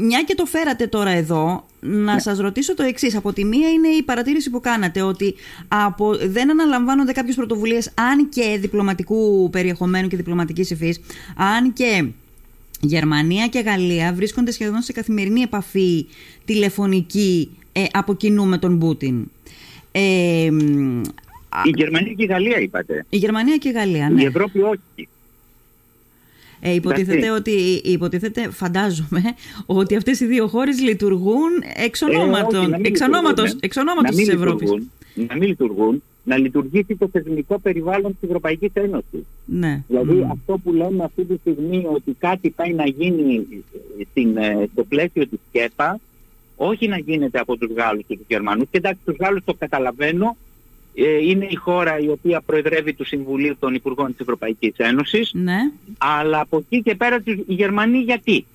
μια 0.06 0.22
και 0.22 0.34
το 0.34 0.44
φέρατε 0.44 0.86
τώρα 0.86 1.10
εδώ, 1.10 1.66
να 1.80 2.14
ναι. 2.14 2.20
σας 2.20 2.38
ρωτήσω 2.38 2.74
το 2.74 2.82
εξής. 2.82 3.16
Από 3.16 3.32
τη 3.32 3.44
μία 3.44 3.70
είναι 3.70 3.88
η 3.88 4.02
παρατήρηση 4.02 4.50
που 4.50 4.60
κάνατε 4.60 5.02
ότι 5.02 5.34
από, 5.68 6.16
δεν 6.16 6.50
αναλαμβάνονται 6.50 7.12
κάποιες 7.12 7.34
πρωτοβουλίες 7.36 7.92
αν 7.94 8.28
και 8.28 8.58
διπλωματικού 8.60 9.50
περιεχομένου 9.50 10.08
και 10.08 10.16
διπλωματικής 10.16 10.70
υφής, 10.70 11.00
αν 11.36 11.72
και 11.72 12.08
Γερμανία 12.80 13.46
και 13.46 13.58
Γαλλία 13.58 14.12
βρίσκονται 14.12 14.50
σχεδόν 14.50 14.82
σε 14.82 14.92
καθημερινή 14.92 15.40
επαφή 15.40 16.06
τηλεφωνική 16.44 17.50
ε, 17.72 17.84
από 17.92 18.14
κοινού 18.14 18.46
με 18.46 18.58
τον 18.58 18.78
Πούτιν. 18.78 19.30
Ε, 19.92 20.50
η 21.64 21.70
Γερμανία 21.74 22.12
και 22.12 22.22
η 22.22 22.26
Γαλλία 22.26 22.60
είπατε. 22.60 23.06
Η 23.08 23.16
Γερμανία 23.16 23.56
και 23.56 23.68
η 23.68 23.72
Γαλλία, 23.72 24.10
ναι. 24.10 24.22
Η 24.22 24.24
Ευρώπη 24.24 24.60
όχι. 24.60 25.08
Ε, 26.60 26.74
υποτίθεται 26.74 27.30
ότι, 27.30 27.80
υποτίθεται, 27.84 28.50
φαντάζομαι, 28.50 29.22
ότι 29.66 29.96
αυτές 29.96 30.20
οι 30.20 30.26
δύο 30.26 30.46
χώρες 30.46 30.80
λειτουργούν 30.80 31.50
εξ 31.76 32.02
ονόματος, 32.02 32.66
ε, 32.66 32.78
εξ 32.82 33.00
ονόματος, 33.00 33.56
εξ 33.60 33.76
ονόματος 33.76 34.16
της 34.16 34.28
Ευρώπης. 34.28 34.70
Να 35.14 35.36
μην 35.36 35.48
λειτουργούν, 35.48 36.02
να 36.24 36.36
λειτουργήσει 36.36 36.96
το 36.96 37.08
θεσμικό 37.12 37.58
περιβάλλον 37.58 38.16
της 38.20 38.28
Ευρωπαϊκής 38.28 38.70
Ένωσης. 38.72 39.24
Ναι. 39.44 39.82
Δηλαδή 39.88 40.26
αυτό 40.30 40.58
που 40.58 40.72
λέμε 40.72 41.04
αυτή 41.04 41.24
τη 41.24 41.36
στιγμή 41.40 41.84
ότι 41.94 42.16
κάτι 42.18 42.50
πάει 42.50 42.72
να 42.72 42.86
γίνει 42.86 43.46
στην, 44.10 44.36
ε, 44.36 44.68
στο 44.72 44.84
πλαίσιο 44.84 45.26
της 45.26 45.38
ΚΕΠΑ, 45.52 46.00
όχι 46.56 46.88
να 46.88 46.98
γίνεται 46.98 47.38
από 47.38 47.56
τους 47.56 47.70
Γάλλους 47.76 48.04
και 48.06 48.16
τους 48.16 48.26
Γερμανούς. 48.28 48.68
Και 48.70 48.76
εντάξει, 48.76 49.00
τους 49.04 49.16
Γάλλους 49.20 49.44
το 49.44 49.54
καταλαβαίνω, 49.54 50.26
ε, 50.26 50.34
είναι 51.22 51.46
η 51.50 51.54
χώρα 51.54 51.98
η 51.98 52.08
οποία 52.08 52.40
προεδρεύει 52.40 52.94
του 52.94 53.04
Συμβουλίου 53.04 53.56
των 53.58 53.74
Υπουργών 53.74 54.06
της 54.06 54.20
Ευρωπαϊκής 54.20 54.74
Ένωσης. 54.76 55.30
Ναι. 55.34 55.58
Αλλά 55.98 56.40
από 56.40 56.56
εκεί 56.56 56.82
και 56.82 56.94
πέρα 56.94 57.22
οι 57.24 57.44
Γερμανοί 57.46 57.98
γιατί; 57.98 58.46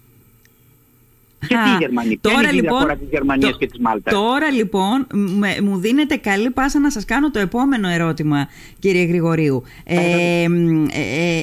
Και 1.47 1.55
τι 1.55 1.77
Γερμανοί, 1.79 2.17
τώρα, 2.17 2.39
είναι 2.39 2.51
λοιπόν, 2.51 2.71
διαφορά 2.71 2.95
της 2.95 3.07
Γερμανίας 3.09 3.57
και 3.57 3.67
της 3.67 3.79
Μάλτας; 3.79 4.13
Τώρα 4.13 4.51
λοιπόν 4.51 5.07
μου 5.63 5.77
δίνετε 5.77 6.15
καλή 6.15 6.49
πάσα 6.49 6.79
να 6.79 6.91
σας 6.91 7.05
κάνω 7.05 7.31
το 7.31 7.39
επόμενο 7.39 7.87
ερώτημα 7.87 8.47
κύριε 8.79 9.03
Γρηγορίου. 9.03 9.63
Ε, 9.83 9.95
ε, 9.95 10.43
ε, 10.43 11.41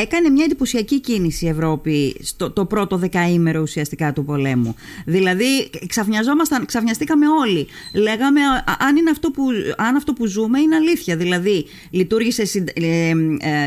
έκανε 0.00 0.28
μια 0.28 0.44
εντυπωσιακή 0.44 1.00
κίνηση 1.00 1.44
η 1.44 1.48
Ευρώπη 1.48 2.16
στο 2.20 2.50
το 2.50 2.64
πρώτο 2.64 2.96
δεκαήμερο 2.96 3.60
ουσιαστικά 3.60 4.12
του 4.12 4.24
πολέμου. 4.24 4.74
Δηλαδή 5.06 5.70
ξαφνιαζόμασταν, 5.86 6.66
ξαφνιαστήκαμε 6.66 7.26
όλοι. 7.28 7.66
Λέγαμε 7.94 8.40
αν, 8.78 8.96
είναι 8.96 9.10
αυτό 9.10 9.30
που, 9.30 9.44
αν 9.76 9.96
αυτό 9.96 10.12
που 10.12 10.26
ζούμε 10.26 10.60
είναι 10.60 10.76
αλήθεια. 10.76 11.16
Δηλαδή 11.16 11.66
λειτουργήσε 11.90 12.44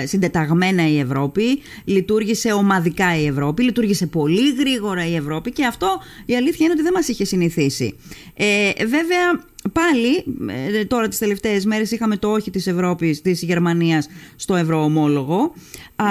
συντεταγμένα 0.05 0.87
η 0.89 0.99
Ευρώπη, 0.99 1.61
λειτουργήσε 1.83 2.51
ομαδικά 2.51 3.19
η 3.19 3.25
Ευρώπη, 3.25 3.63
λειτουργήσε 3.63 4.05
πολύ 4.05 4.53
γρήγορα 4.53 5.07
η 5.07 5.15
Ευρώπη 5.15 5.51
και 5.51 5.65
αυτό 5.65 6.01
η 6.25 6.35
αλήθεια 6.35 6.65
είναι 6.65 6.73
ότι 6.73 6.83
δεν 6.83 6.93
μας 6.93 7.07
είχε 7.07 7.25
συνηθίσει. 7.25 7.97
Ε, 8.33 8.71
βέβαια 8.85 9.53
πάλι 9.71 10.23
ε, 10.77 10.85
τώρα 10.85 11.07
τις 11.07 11.17
τελευταίες 11.17 11.65
μέρες 11.65 11.91
είχαμε 11.91 12.17
το 12.17 12.31
όχι 12.31 12.51
της 12.51 12.67
Ευρώπης, 12.67 13.21
της 13.21 13.41
Γερμανίας 13.41 14.07
στο 14.35 14.55
ευρωομόλογο. 14.55 15.53
Α, 15.95 16.05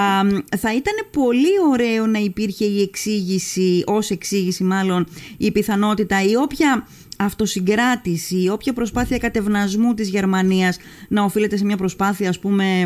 θα 0.56 0.74
ήταν 0.74 0.94
πολύ 1.10 1.52
ωραίο 1.70 2.06
να 2.06 2.18
υπήρχε 2.18 2.64
η 2.64 2.82
εξήγηση, 2.82 3.82
ως 3.86 4.10
εξήγηση 4.10 4.64
μάλλον 4.64 5.06
η 5.36 5.50
πιθανότητα 5.50 6.22
ή 6.22 6.36
όποια 6.36 6.86
αυτοσυγκράτηση, 7.18 8.42
η 8.42 8.48
όποια 8.48 8.72
προσπάθεια 8.72 9.18
κατευνασμού 9.18 9.94
της 9.94 10.08
Γερμανίας 10.08 10.78
να 11.08 11.22
οφείλεται 11.22 11.56
σε 11.56 11.64
μια 11.64 11.76
προσπάθεια 11.76 12.28
ας 12.28 12.38
πούμε 12.38 12.84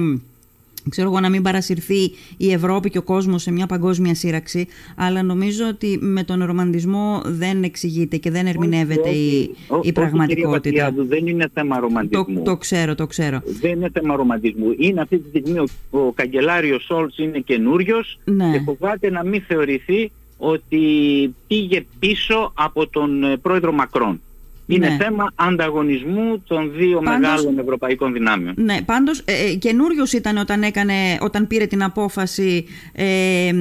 ξέρω 0.91 1.09
εγώ 1.09 1.21
να 1.21 1.29
μην 1.29 1.43
παρασυρθεί 1.43 2.13
η 2.37 2.53
Ευρώπη 2.53 2.91
και 2.91 2.99
ο 2.99 3.03
κόσμος 3.03 3.43
σε 3.43 3.51
μια 3.51 3.67
παγκόσμια 3.67 4.15
σύραξη 4.15 4.67
αλλά 4.97 5.23
νομίζω 5.23 5.67
ότι 5.69 5.99
με 6.01 6.23
τον 6.23 6.45
ρομαντισμό 6.45 7.23
δεν 7.25 7.63
εξηγείται 7.63 8.17
και 8.17 8.31
δεν 8.31 8.47
ερμηνεύεται 8.47 9.09
η, 9.09 9.55
η 9.83 9.93
πραγματικότητα. 9.93 10.95
δεν 10.97 11.27
είναι 11.27 11.51
θέμα 11.55 11.79
ρομαντισμού. 11.79 12.35
Το, 12.35 12.43
το 12.43 12.57
ξέρω, 12.57 12.95
το 12.95 13.07
ξέρω. 13.07 13.43
Δεν 13.61 13.71
είναι 13.71 13.91
θέμα 13.93 14.17
ρομαντισμού. 14.17 14.75
Είναι 14.79 15.01
αυτή 15.01 15.19
τη 15.19 15.29
στιγμή 15.29 15.59
ο, 15.59 15.67
ο 15.91 16.13
καγκελάριος 16.13 16.85
Σόλτς 16.85 17.19
είναι 17.19 17.39
καινούριος 17.39 18.19
ναι. 18.25 18.51
και 18.53 18.61
φοβάται 18.65 19.11
να 19.11 19.25
μην 19.25 19.43
θεωρηθεί 19.43 20.11
ότι 20.39 20.81
πήγε 21.47 21.85
πίσω 21.99 22.53
από 22.55 22.87
τον 22.89 23.25
ε, 23.25 23.37
πρόεδρο 23.37 23.73
Μακρόν. 23.73 24.21
Είναι 24.71 24.89
ναι. 24.89 24.97
θέμα 24.97 25.33
ανταγωνισμού 25.35 26.43
των 26.47 26.73
δύο 26.77 27.03
μεγάλων 27.03 27.59
ευρωπαϊκών 27.59 28.13
δυνάμεων. 28.13 28.55
Ναι, 28.59 28.83
πάντως 28.85 29.19
ε, 29.25 29.33
ε 29.33 29.55
καινούριος 29.55 30.13
ήταν 30.13 30.37
όταν, 30.37 30.63
έκανε, 30.63 30.95
όταν 31.21 31.47
πήρε 31.47 31.67
την 31.67 31.83
απόφαση 31.83 32.67
ε, 32.93 33.49
ε, 33.49 33.53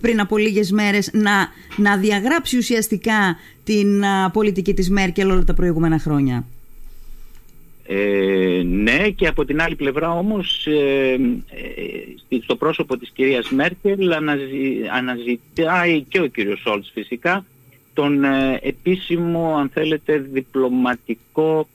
πριν 0.00 0.20
από 0.20 0.36
λίγες 0.36 0.70
μέρες 0.70 1.10
να, 1.12 1.48
να 1.76 1.96
διαγράψει 1.96 2.56
ουσιαστικά 2.56 3.36
την 3.64 4.04
πολιτική 4.32 4.74
της 4.74 4.90
Μέρκελ 4.90 5.30
όλα 5.30 5.44
τα 5.44 5.54
προηγούμενα 5.54 5.98
χρόνια. 5.98 6.44
Ε, 7.86 8.62
ναι 8.64 9.08
και 9.08 9.26
από 9.26 9.44
την 9.44 9.60
άλλη 9.60 9.74
πλευρά 9.74 10.10
όμως 10.10 10.66
ε, 10.66 11.16
στο 12.42 12.56
πρόσωπο 12.56 12.96
της 12.96 13.10
κυρίας 13.10 13.50
Μέρκελ 13.50 14.12
αναζητάει 14.92 16.02
και 16.02 16.20
ο 16.20 16.26
κύριος 16.26 16.60
Σόλτς 16.60 16.90
φυσικά 16.94 17.44
τον 17.94 18.24
ε, 18.24 18.58
επίσημο, 18.62 19.56
αν 19.56 19.68
θέλετε, 19.68 20.18
διπλωματικό, 20.18 21.68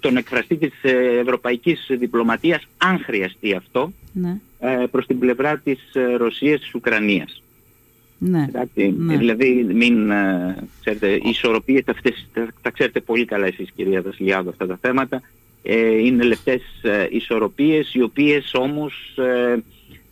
τον 0.00 0.16
εκφραστή 0.16 0.56
της 0.56 0.72
ε, 0.82 1.18
ευρωπαϊκής 1.18 1.86
διπλωματίας, 1.88 2.66
αν 2.76 2.98
χρειαστεί 2.98 3.54
αυτό, 3.54 3.92
ναι. 4.12 4.38
Ε, 4.58 4.84
προς 4.90 5.06
την 5.06 5.18
πλευρά 5.18 5.58
της 5.58 5.78
Ρωσίας, 6.16 6.60
της 6.60 6.74
Ουκρανίας. 6.74 7.42
Ναι. 8.18 8.46
ναι. 8.96 9.16
Δηλαδή, 9.16 9.66
μην 9.72 10.12
ξέρετε, 10.80 11.08
οι 11.12 11.28
ισορροπίες 11.28 11.84
αυτές, 11.86 12.28
τα, 12.62 12.70
ξέρετε 12.70 13.00
πολύ 13.00 13.24
καλά 13.24 13.46
εσείς 13.46 13.70
κυρία 13.76 14.02
Βασιλιάδο 14.02 14.50
αυτά 14.50 14.66
τα 14.66 14.78
θέματα, 14.80 15.22
είναι 16.02 16.24
λεπτές 16.24 16.62
ισορροπίες, 17.10 17.94
οι 17.94 18.02
οποίες 18.02 18.54
όμως 18.54 19.18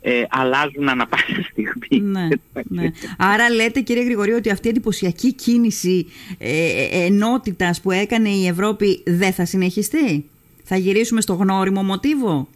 ε, 0.07 0.23
αλλάζουν 0.29 0.89
ανα 0.89 1.07
πάσα 1.07 1.43
στιγμή. 1.51 2.11
Ναι, 2.11 2.29
ναι. 2.83 2.91
Άρα 3.19 3.51
λέτε 3.51 3.81
κύριε 3.81 4.03
Γρηγορίου 4.03 4.35
ότι 4.37 4.51
αυτή 4.51 4.67
η 4.67 4.71
εντυπωσιακή 4.71 5.33
κίνηση 5.33 6.07
ε, 6.39 6.49
ε, 6.49 7.05
ενότητας 7.05 7.81
που 7.81 7.91
έκανε 7.91 8.29
η 8.29 8.47
Ευρώπη 8.47 9.03
δεν 9.07 9.33
θα 9.33 9.45
συνεχιστεί; 9.45 10.25
Θα 10.65 10.77
γυρίσουμε 10.77 11.21
στο 11.21 11.35
γνώριμο 11.35 11.83
μοτίβο; 11.83 12.49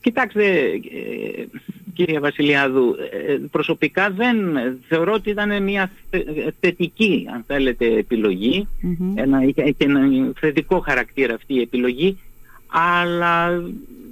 Κοιτάξτε, 0.00 0.44
ε, 0.44 1.44
κύριε 1.94 2.20
Βασιλιάδου. 2.20 2.96
Προσωπικά 3.50 4.10
δεν 4.10 4.36
θεωρώ 4.88 5.12
ότι 5.12 5.30
ήταν 5.30 5.62
μια 5.62 5.90
θετική, 6.60 7.26
αν 7.34 7.44
θέλετε, 7.46 8.04
Ένα, 9.14 9.42
είχε 9.42 9.74
ένα 9.78 10.32
θετικό 10.38 10.78
χαρακτήρα 10.80 11.34
αυτή 11.34 11.54
η 11.54 11.60
επιλογή, 11.60 12.18
αλλά 12.66 13.62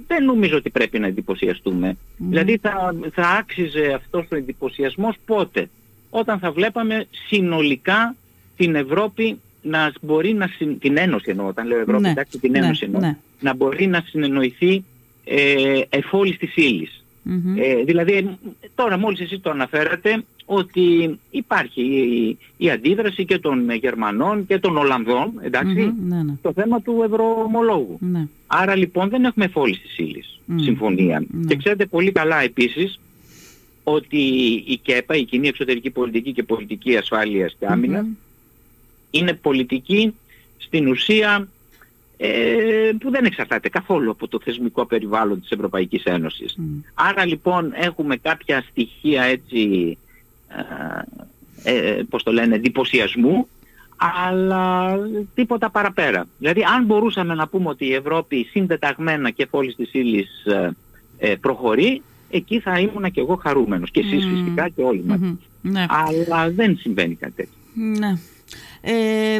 δεν 0.07 0.25
νομίζω 0.25 0.57
ότι 0.57 0.69
πρέπει 0.69 0.99
να 0.99 1.07
εντυπωσιαστούμε. 1.07 1.97
Δηλαδή 2.17 2.57
θα, 2.61 2.95
θα 3.13 3.27
άξιζε 3.27 3.93
αυτός 3.95 4.27
ο 4.31 4.35
εντυπωσιασμός 4.35 5.15
πότε; 5.25 5.69
Όταν 6.09 6.39
θα 6.39 6.51
βλέπαμε 6.51 7.05
συνολικά 7.27 8.15
την 8.57 8.75
Ευρώπη 8.75 9.39
να 9.61 9.91
μπορεί 10.01 10.33
να 10.33 10.49
την 10.79 10.97
Ένωση 10.97 11.29
εννοώ, 11.29 11.47
όταν 11.47 11.67
λέω 11.67 11.79
Ευρώπη, 11.79 12.01
ναι, 12.01 12.09
εντάξει, 12.09 12.39
την 12.39 12.51
ναι, 12.51 12.57
Ένωση 12.57 12.85
εννοώ, 12.85 13.01
ναι. 13.01 13.17
να 13.39 13.53
μπορεί 13.55 13.87
να 13.87 14.03
συνεννοηθεί 14.05 14.83
ε, 15.23 15.81
εφόλης 15.89 16.37
της 16.37 16.55
υλης 16.55 17.05
ε, 17.57 17.83
δηλαδή 17.83 18.37
τώρα 18.75 18.97
μόλις 18.97 19.19
εσείς 19.19 19.41
το 19.41 19.49
αναφέρατε 19.49 20.23
ότι 20.45 21.19
υπάρχει 21.31 21.81
η, 21.81 22.37
η 22.57 22.69
αντίδραση 22.69 23.25
και 23.25 23.39
των 23.39 23.71
Γερμανών 23.71 24.45
και 24.45 24.59
των 24.59 24.77
Ολλανδών, 24.77 25.33
εντάξει, 25.41 25.93
ναι, 26.07 26.23
ναι. 26.23 26.33
το 26.41 26.53
θέμα 26.53 26.81
του 26.81 27.01
ευρωομολόγου. 27.05 27.97
Ναι. 27.99 28.27
Άρα 28.47 28.75
λοιπόν 28.75 29.09
δεν 29.09 29.25
έχουμε 29.25 29.45
εφόλης 29.45 29.81
της 29.81 29.97
ύλης, 29.97 30.39
συμφωνία. 30.55 31.23
Και 31.47 31.55
ξέρετε 31.55 31.85
πολύ 31.85 32.11
καλά 32.11 32.41
επίσης 32.41 32.99
ότι 33.83 34.17
η 34.67 34.79
ΚΕΠΑ, 34.83 35.15
η 35.15 35.23
Κοινή 35.23 35.47
Εξωτερική 35.47 35.89
Πολιτική 35.89 36.31
και 36.31 36.43
Πολιτική 36.43 36.97
Ασφάλειας 36.97 37.55
και 37.59 37.65
αμυνα 37.65 38.05
είναι 39.11 39.33
πολιτική 39.33 40.15
στην 40.57 40.87
ουσία 40.87 41.47
ε, 42.17 42.91
που 42.99 43.09
δεν 43.09 43.25
εξαρτάται 43.25 43.69
καθόλου 43.69 44.11
από 44.11 44.27
το 44.27 44.39
θεσμικό 44.43 44.85
περιβάλλον 44.85 45.41
της 45.41 45.49
Ευρωπαϊκής 45.49 46.03
Ένωσης. 46.03 46.57
Άρα 46.93 47.25
λοιπόν 47.25 47.71
έχουμε 47.75 48.17
κάποια 48.17 48.63
στοιχεία 48.69 49.23
έτσι, 49.23 49.97
ε, 51.63 51.97
ε, 51.97 52.03
πώς 52.09 52.23
το 52.23 52.31
λένε, 52.31 52.55
εντυπωσιασμού, 52.55 53.47
αλλά 53.97 54.97
τίποτα 55.35 55.69
παραπέρα. 55.69 56.27
Δηλαδή 56.37 56.63
αν 56.75 56.85
μπορούσαμε 56.85 57.33
να 57.33 57.47
πούμε 57.47 57.69
ότι 57.69 57.85
η 57.85 57.93
Ευρώπη 57.93 58.47
συντεταγμένα 58.51 59.29
και 59.29 59.47
φόλης 59.49 59.75
της 59.75 59.93
ύλης 59.93 60.45
ε, 60.45 60.71
ε, 61.17 61.35
προχωρεί, 61.35 62.01
εκεί 62.29 62.59
θα 62.59 62.79
ήμουν 62.79 63.11
και 63.11 63.19
εγώ 63.19 63.35
χαρούμενος. 63.35 63.91
Και 63.91 63.99
εσείς 63.99 64.25
φυσικά 64.25 64.69
και 64.69 64.81
όλοι 64.81 65.03
μας. 65.05 65.19
Ναι. 65.61 65.85
Αλλά 65.89 66.49
δεν 66.49 66.77
συμβαίνει 66.77 67.15
κάτι 67.15 67.33
τέτοιο. 67.35 67.53
Ναι. 67.99 68.17
Ε, 68.81 69.39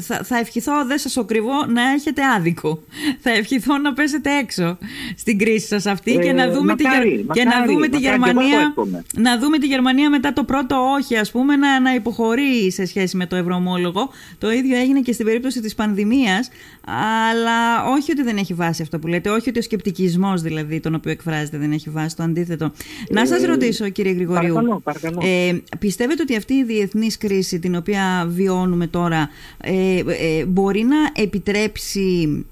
θα, 0.00 0.20
θα 0.24 0.38
ευχηθώ, 0.38 0.72
δεν 0.86 0.98
σας 0.98 1.16
οκριβώ, 1.16 1.66
να 1.66 1.82
έχετε 1.90 2.22
άδικο. 2.36 2.82
Θα 3.20 3.30
ευχηθώ 3.30 3.78
να 3.78 3.92
πέσετε 3.92 4.38
έξω 4.38 4.78
στην 5.16 5.38
κρίση 5.38 5.66
σας 5.66 5.86
αυτή 5.86 6.18
και 6.22 6.32
να 6.32 6.42
ε, 6.42 6.50
δούμε, 6.50 6.76
τη, 6.76 6.84
και 7.32 7.44
να 7.44 7.64
δούμε 7.66 7.88
τη 7.88 7.98
Γερμανία 7.98 8.74
να 9.16 9.38
δούμε 9.38 9.58
τη 9.58 9.66
Γερμανία 9.66 10.10
μετά 10.10 10.32
το 10.32 10.44
πρώτο 10.44 10.76
όχι 10.98 11.16
ας 11.16 11.30
πούμε 11.30 11.56
να, 11.56 11.80
να 11.80 11.94
υποχωρεί 11.94 12.72
σε 12.72 12.86
σχέση 12.86 13.16
με 13.16 13.26
το 13.26 13.36
ευρωομόλογο. 13.36 14.10
Το 14.38 14.50
ίδιο 14.50 14.76
έγινε 14.76 15.00
και 15.00 15.12
στην 15.12 15.26
περίπτωση 15.26 15.60
της 15.60 15.74
πανδημίας 15.74 16.50
αλλά 17.30 17.84
όχι 17.84 18.10
ότι 18.10 18.22
δεν 18.22 18.36
έχει 18.36 18.54
βάση 18.54 18.82
αυτό 18.82 18.98
που 18.98 19.06
λέτε, 19.06 19.30
όχι 19.30 19.48
ότι 19.48 19.58
ο 19.58 19.62
σκεπτικισμός 19.62 20.42
δηλαδή 20.42 20.80
τον 20.80 20.94
οποίο 20.94 21.10
εκφράζεται 21.10 21.58
δεν 21.58 21.72
έχει 21.72 21.90
βάση, 21.90 22.16
το 22.16 22.22
αντίθετο. 22.22 22.72
να 23.10 23.26
σας 23.26 23.42
ε, 23.42 23.46
ρωτήσω 23.46 23.88
κύριε 23.88 24.12
Γρηγορίου, 24.12 24.82
Ε, 25.22 25.56
πιστεύετε 25.78 26.22
ότι 26.22 26.36
αυτή 26.36 26.54
η 26.54 26.64
διεθνής 26.64 27.18
κρίση 27.18 27.58
την 27.58 27.74
οποία 27.74 27.89
βιώνουμε 28.28 28.86
τώρα 28.86 29.28
ε, 29.60 29.98
ε, 29.98 30.44
μπορεί 30.46 30.82
να 30.82 31.22
επιτρέψει 31.22 32.44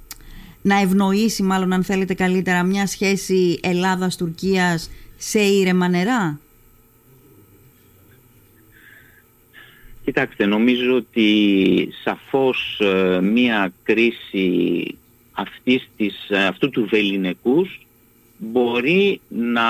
να 0.62 0.80
ευνοήσει 0.80 1.42
μάλλον 1.42 1.72
αν 1.72 1.84
θέλετε 1.84 2.14
καλύτερα 2.14 2.62
μια 2.62 2.86
σχέση 2.86 3.60
Ελλάδας-Τουρκίας 3.62 4.90
σε 5.16 5.40
ήρεμα 5.40 5.88
νερά; 5.88 6.40
Κοιτάξτε, 10.08 10.46
νομίζω 10.46 10.94
ότι 10.96 11.88
σαφώς 12.04 12.80
ε, 12.80 13.20
μία 13.20 13.72
κρίση 13.82 14.84
αυτής 15.32 15.88
της, 15.96 16.30
αυτού 16.48 16.70
του 16.70 16.86
βεληνικούς 16.90 17.86
μπορεί 18.38 19.20
να 19.28 19.68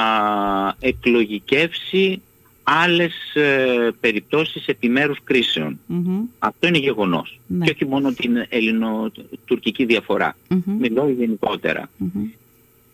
εκλογικεύσει 0.80 2.22
άλλες 2.70 3.34
ε, 3.34 3.90
περιπτώσεις 4.00 4.66
επιμέρους 4.66 5.18
Αυτό 6.38 6.66
είναι 6.66 6.78
γεγονός. 6.78 7.40
Ναι. 7.46 7.64
Και 7.64 7.70
όχι 7.70 7.86
μόνο 7.86 8.12
την 8.12 8.46
ελληνοτουρκική 8.48 9.84
διαφορά. 9.84 10.36
Mm-hmm. 10.48 10.76
Μιλώ 10.78 11.08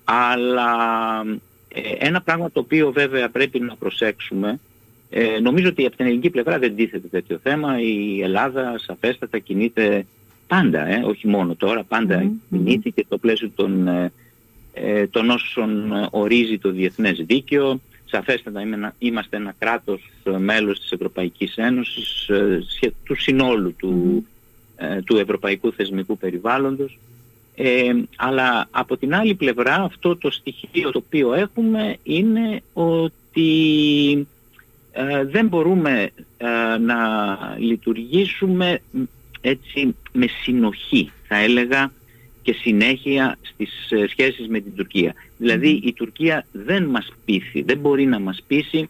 Αλλά 0.05 0.71
ε, 1.69 1.81
ένα 1.99 2.21
πράγμα 2.21 2.51
το 2.51 2.61
οποίο 2.61 2.93
βέβαια 2.93 3.29
πρέπει 3.29 3.61
να 3.61 3.77
προσέξουμε 3.77 4.61
ε, 5.11 5.41
νομίζω 5.41 5.69
ότι 5.69 5.87
από 5.87 5.97
την 5.97 6.07
ελληνική 6.07 6.31
πλευρά 6.31 6.59
δεν 6.59 6.77
τίθεται 6.77 7.09
τέτοιο 7.09 7.39
θέμα. 7.43 7.81
Η 7.81 8.21
Ελλάδα 8.23 8.75
σαφέστατα 8.79 9.39
κινείται 9.39 10.07
πάντα, 10.47 10.87
ε, 10.87 11.03
όχι 11.05 11.29
μόνο 11.29 11.55
τώρα, 11.55 11.85
πάντα 11.85 12.23
mm-hmm. 12.23 12.33
κινήθηκε 12.51 13.03
στο 13.07 13.19
πλαίσιο 13.19 13.51
των, 13.55 13.89
ε, 13.89 14.13
ε, 14.75 15.07
των 15.07 15.31
όσων 15.31 15.93
ορίζει 16.11 16.59
το 16.59 16.71
διεθνές 16.71 17.23
δίκαιο 17.27 17.81
σαφέστατα 18.15 18.61
είμαστε 18.99 19.37
ένα 19.37 19.55
κράτος 19.59 20.11
ε, 20.25 20.31
μέλος 20.31 20.81
της 20.81 20.91
Ευρωπαϊκής 20.91 21.57
Ένωσης 21.57 22.29
ε, 22.29 22.61
του 23.05 23.15
συνόλου 23.21 23.75
του, 23.77 24.27
ε, 24.77 25.03
του 25.03 25.17
ευρωπαϊκού 25.17 25.73
θεσμικού 25.73 26.19
περιβάλλοντος 26.19 26.99
αλλά 28.17 28.69
από 28.71 28.97
την 28.97 29.15
άλλη 29.15 29.35
πλευρά 29.35 29.75
αυτό 29.75 30.17
το 30.17 30.31
στοιχείο 30.31 30.91
το 30.91 31.03
οποίο 31.07 31.35
έχουμε 31.35 31.97
είναι 32.03 32.63
ότι 32.73 34.27
δεν 35.31 35.47
μπορούμε 35.47 36.11
να 36.81 36.97
λειτουργήσουμε 37.59 38.81
έτσι 39.41 39.97
με 40.13 40.27
συνοχή 40.43 41.11
θα 41.27 41.37
έλεγα 41.37 41.91
και 42.45 42.53
συνέχεια 42.53 43.39
στις 43.43 43.91
ε, 43.91 44.07
σχέσεις 44.09 44.49
με 44.49 44.61
την 44.61 44.75
Τουρκία. 44.75 45.15
Δηλαδή 45.45 45.69
η 45.69 45.93
Τουρκία 45.93 46.47
δεν 46.53 46.85
μας 46.85 47.13
πείθει, 47.25 47.63
δεν 47.63 47.79
μπορεί 47.79 48.07
να 48.07 48.19
μας 48.19 48.43
πείσει 48.47 48.89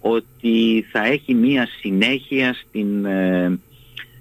ότι 0.00 0.84
θα 0.90 1.06
έχει 1.06 1.34
μία 1.34 1.68
συνέχεια 1.80 2.54
στην, 2.54 3.04
ε, 3.04 3.58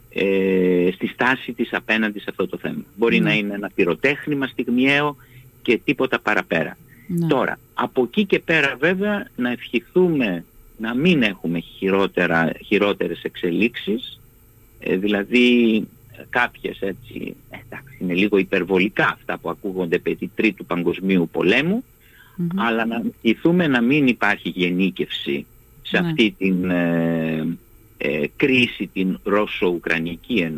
ε, 0.10 0.90
στη 0.94 1.08
στάση 1.08 1.54
της 1.54 1.74
απέναντι 1.74 2.20
σε 2.20 2.26
αυτό 2.30 2.48
το 2.48 2.58
θέμα. 2.58 2.84
Μπορεί 2.96 3.20
να 3.20 3.34
είναι 3.34 3.54
ένα 3.54 3.72
πυροτέχνημα 3.76 4.48
στιγμιαίο 4.48 5.16
και 5.62 5.80
τίποτα 5.84 6.20
παραπέρα. 6.20 6.78
Ναι. 7.08 7.28
Τώρα, 7.28 7.60
από 7.74 8.04
εκεί 8.04 8.26
και 8.26 8.40
πέρα 8.40 8.76
βέβαια 8.80 9.28
να 9.36 9.52
ευχηθούμε 9.52 10.46
να 10.78 10.96
μην 10.96 11.22
έχουμε 11.24 11.60
χειρότερα, 11.60 12.52
χειρότερες 12.66 13.24
εξελίξεις, 13.24 14.20
ε, 14.80 14.98
δηλαδή 14.98 15.88
κάποιες 16.30 16.80
έτσι, 16.80 17.36
εντάξει 17.50 17.98
είναι 18.00 18.14
λίγο 18.14 18.38
υπερβολικά 18.38 19.08
αυτά 19.08 19.38
που 19.38 19.50
ακούγονται 19.50 19.98
περί 19.98 20.32
τρίτου 20.36 20.66
παγκοσμίου 20.66 21.30
αλλά 22.56 22.86
να 22.86 23.04
ηθούμε 23.22 23.68
να 23.68 23.82
μην 23.82 24.08
υπάρχει 24.08 24.50
γενίκευση 24.50 25.46
σε 25.82 26.00
ναι. 26.00 26.08
αυτή 26.08 26.36
την 26.38 26.70
ε, 26.70 27.58
ε, 27.98 28.24
κρίση 28.36 28.90
την 28.94 29.20
Ρώσο-Ουκρανική 29.24 30.52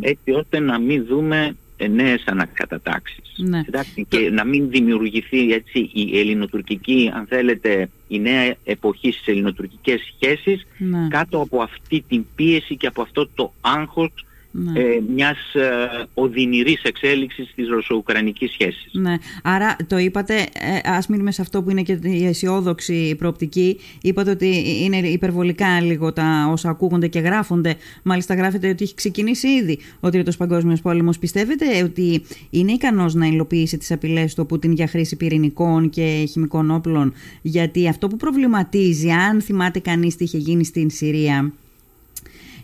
έτσι 0.00 0.30
ώστε 0.30 0.58
να 0.58 0.78
μην 0.78 1.04
δούμε 1.06 1.56
νέες 1.88 2.22
ανακατατάξεις. 2.26 3.34
Ναι. 3.36 3.62
και 4.08 4.30
να 4.30 4.44
μην 4.44 4.70
δημιουργηθεί 4.70 5.52
έτσι 5.52 5.90
η 5.92 6.18
ελληνοτουρκική, 6.18 7.10
αν 7.14 7.26
θέλετε, 7.26 7.88
η 8.08 8.18
νέα 8.18 8.54
εποχή 8.64 9.12
στις 9.12 9.26
ελληνοτουρκικές 9.26 10.00
σχέσεις 10.14 10.66
ναι. 10.78 11.08
κάτω 11.08 11.40
από 11.40 11.62
αυτή 11.62 12.04
την 12.08 12.24
πίεση 12.34 12.76
και 12.76 12.86
από 12.86 13.02
αυτό 13.02 13.28
το 13.34 13.52
άγχος 13.60 14.12
ναι. 14.52 14.80
ε, 14.80 15.00
μιας 15.14 15.54
ε, 15.54 16.06
οδυνηρής 16.14 16.82
εξέλιξης 16.82 17.52
της 17.54 17.68
ρωσο-ουκρανικής 17.68 18.52
σχέσης. 18.52 18.92
Ναι. 18.92 19.14
Άρα 19.42 19.76
το 19.86 19.98
είπατε, 19.98 20.34
ε, 20.34 20.78
ας 20.84 21.06
μείνουμε 21.06 21.32
σε 21.32 21.42
αυτό 21.42 21.62
που 21.62 21.70
είναι 21.70 21.82
και 21.82 21.98
η 22.02 22.26
αισιόδοξη 22.26 23.14
προοπτική, 23.18 23.78
είπατε 24.02 24.30
ότι 24.30 24.62
είναι 24.84 24.96
υπερβολικά 24.96 25.80
λίγο 25.80 26.12
τα 26.12 26.48
όσα 26.50 26.70
ακούγονται 26.70 27.08
και 27.08 27.18
γράφονται, 27.18 27.74
μάλιστα 28.02 28.34
γράφεται 28.34 28.68
ότι 28.68 28.84
έχει 28.84 28.94
ξεκινήσει 28.94 29.48
ήδη 29.48 29.78
ο 30.00 30.10
Τρίτος 30.10 30.36
Παγκόσμιος 30.36 30.80
Πόλεμος. 30.80 31.18
Πιστεύετε 31.18 31.82
ότι 31.82 32.22
είναι 32.50 32.72
ικανός 32.72 33.14
να 33.14 33.26
υλοποιήσει 33.26 33.78
τις 33.78 33.90
απειλές 33.90 34.34
του 34.34 34.46
Πούτιν 34.46 34.72
για 34.72 34.86
χρήση 34.86 35.16
πυρηνικών 35.16 35.90
και 35.90 36.24
χημικών 36.30 36.70
όπλων, 36.70 37.12
γιατί 37.42 37.88
αυτό 37.88 38.08
που 38.08 38.16
προβληματίζει, 38.16 39.10
αν 39.10 39.40
θυμάται 39.40 39.78
κανείς 39.78 40.16
τι 40.16 40.24
είχε 40.24 40.38
γίνει 40.38 40.64
στην 40.64 40.90
Συρία, 40.90 41.52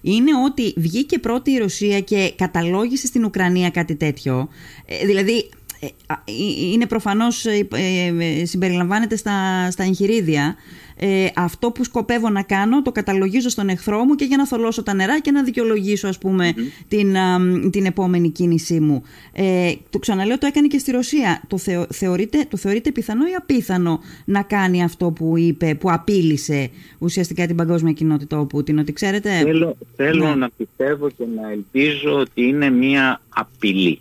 είναι 0.01 0.31
ότι 0.45 0.75
βγήκε 0.77 1.19
πρώτη 1.19 1.51
η 1.51 1.59
Ρωσία 1.59 2.01
και 2.01 2.33
καταλόγησε 2.37 3.07
στην 3.07 3.25
Ουκρανία 3.25 3.71
κάτι 3.71 3.95
τέτοιο. 3.95 4.49
Ε, 4.87 5.07
δηλαδή, 5.07 5.49
ε, 5.81 5.87
είναι 6.73 6.87
προφανώς, 6.87 7.45
ε, 7.47 8.45
συμπεριλαμβάνεται 8.45 9.17
στα, 9.17 9.71
στα 9.71 9.83
εγχειρίδια. 9.85 10.57
Ε, 11.01 11.27
αυτό 11.35 11.71
που 11.71 11.85
σκοπεύω 11.85 12.31
να 12.31 12.43
κάνω 12.43 12.83
το 12.83 12.93
καταλογίζω 12.93 13.49
στον 13.49 13.69
εχθρό 13.69 14.05
μου 14.05 14.15
και 14.15 14.25
για 14.25 14.37
να 14.37 14.47
θολώσω 14.47 14.83
τα 14.83 14.95
νερά 14.95 15.21
και 15.21 15.31
να 15.31 15.43
δικαιολογήσω 15.43 16.09
ας 16.09 16.19
πουμε 16.19 16.55
την, 16.89 17.17
την 17.71 17.85
επόμενη 17.85 18.31
κίνησή 18.31 18.81
μου. 18.81 19.03
Ε, 19.33 19.73
το 19.91 19.99
ξαναλέω 19.99 20.39
το 20.39 20.47
έκανε 20.47 20.67
και 20.67 20.79
στη 20.79 20.91
Ρωσία. 20.91 21.43
Το, 21.47 21.59
θεω, 21.59 21.87
θεωρείτε, 21.91 22.47
το 22.51 22.57
θεωρείτε 22.57 22.93
πιθανό 22.93 23.27
ή 23.27 23.35
απίθανο 23.35 24.01
να 24.25 24.43
κάνει 24.43 24.83
αυτό 24.83 25.11
που 25.11 25.37
είπε, 25.37 25.75
που 25.75 25.91
απείλησε 25.91 26.71
ουσιαστικά 26.99 27.47
την 27.47 27.57
παγκόσμια 27.57 27.93
κοινότητα 27.93 28.39
ο 28.39 28.47
Πούτιν, 28.47 28.79
ότι 28.79 28.93
ξέρετε... 28.93 29.31
Θέλω, 29.31 29.77
θέλω 29.97 30.29
ναι. 30.29 30.35
να 30.35 30.51
πιστεύω 30.57 31.09
και 31.09 31.25
να 31.37 31.51
ελπίζω 31.51 32.15
ότι 32.15 32.43
είναι 32.43 32.71
μια 32.71 33.21
απειλή. 33.29 34.01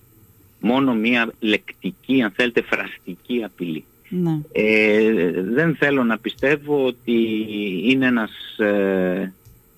Μόνο 0.59 0.93
μια 0.93 1.33
λεκτική, 1.39 2.21
αν 2.21 2.31
θέλετε, 2.35 2.61
φραστική 2.61 3.43
απειλή. 3.43 3.83
Ναι. 4.09 4.39
Ε, 4.51 5.31
δεν 5.41 5.75
θέλω 5.75 6.03
να 6.03 6.17
πιστεύω 6.17 6.85
ότι 6.85 7.45
είναι 7.83 8.05
ένας, 8.05 8.57
ε, 8.57 9.33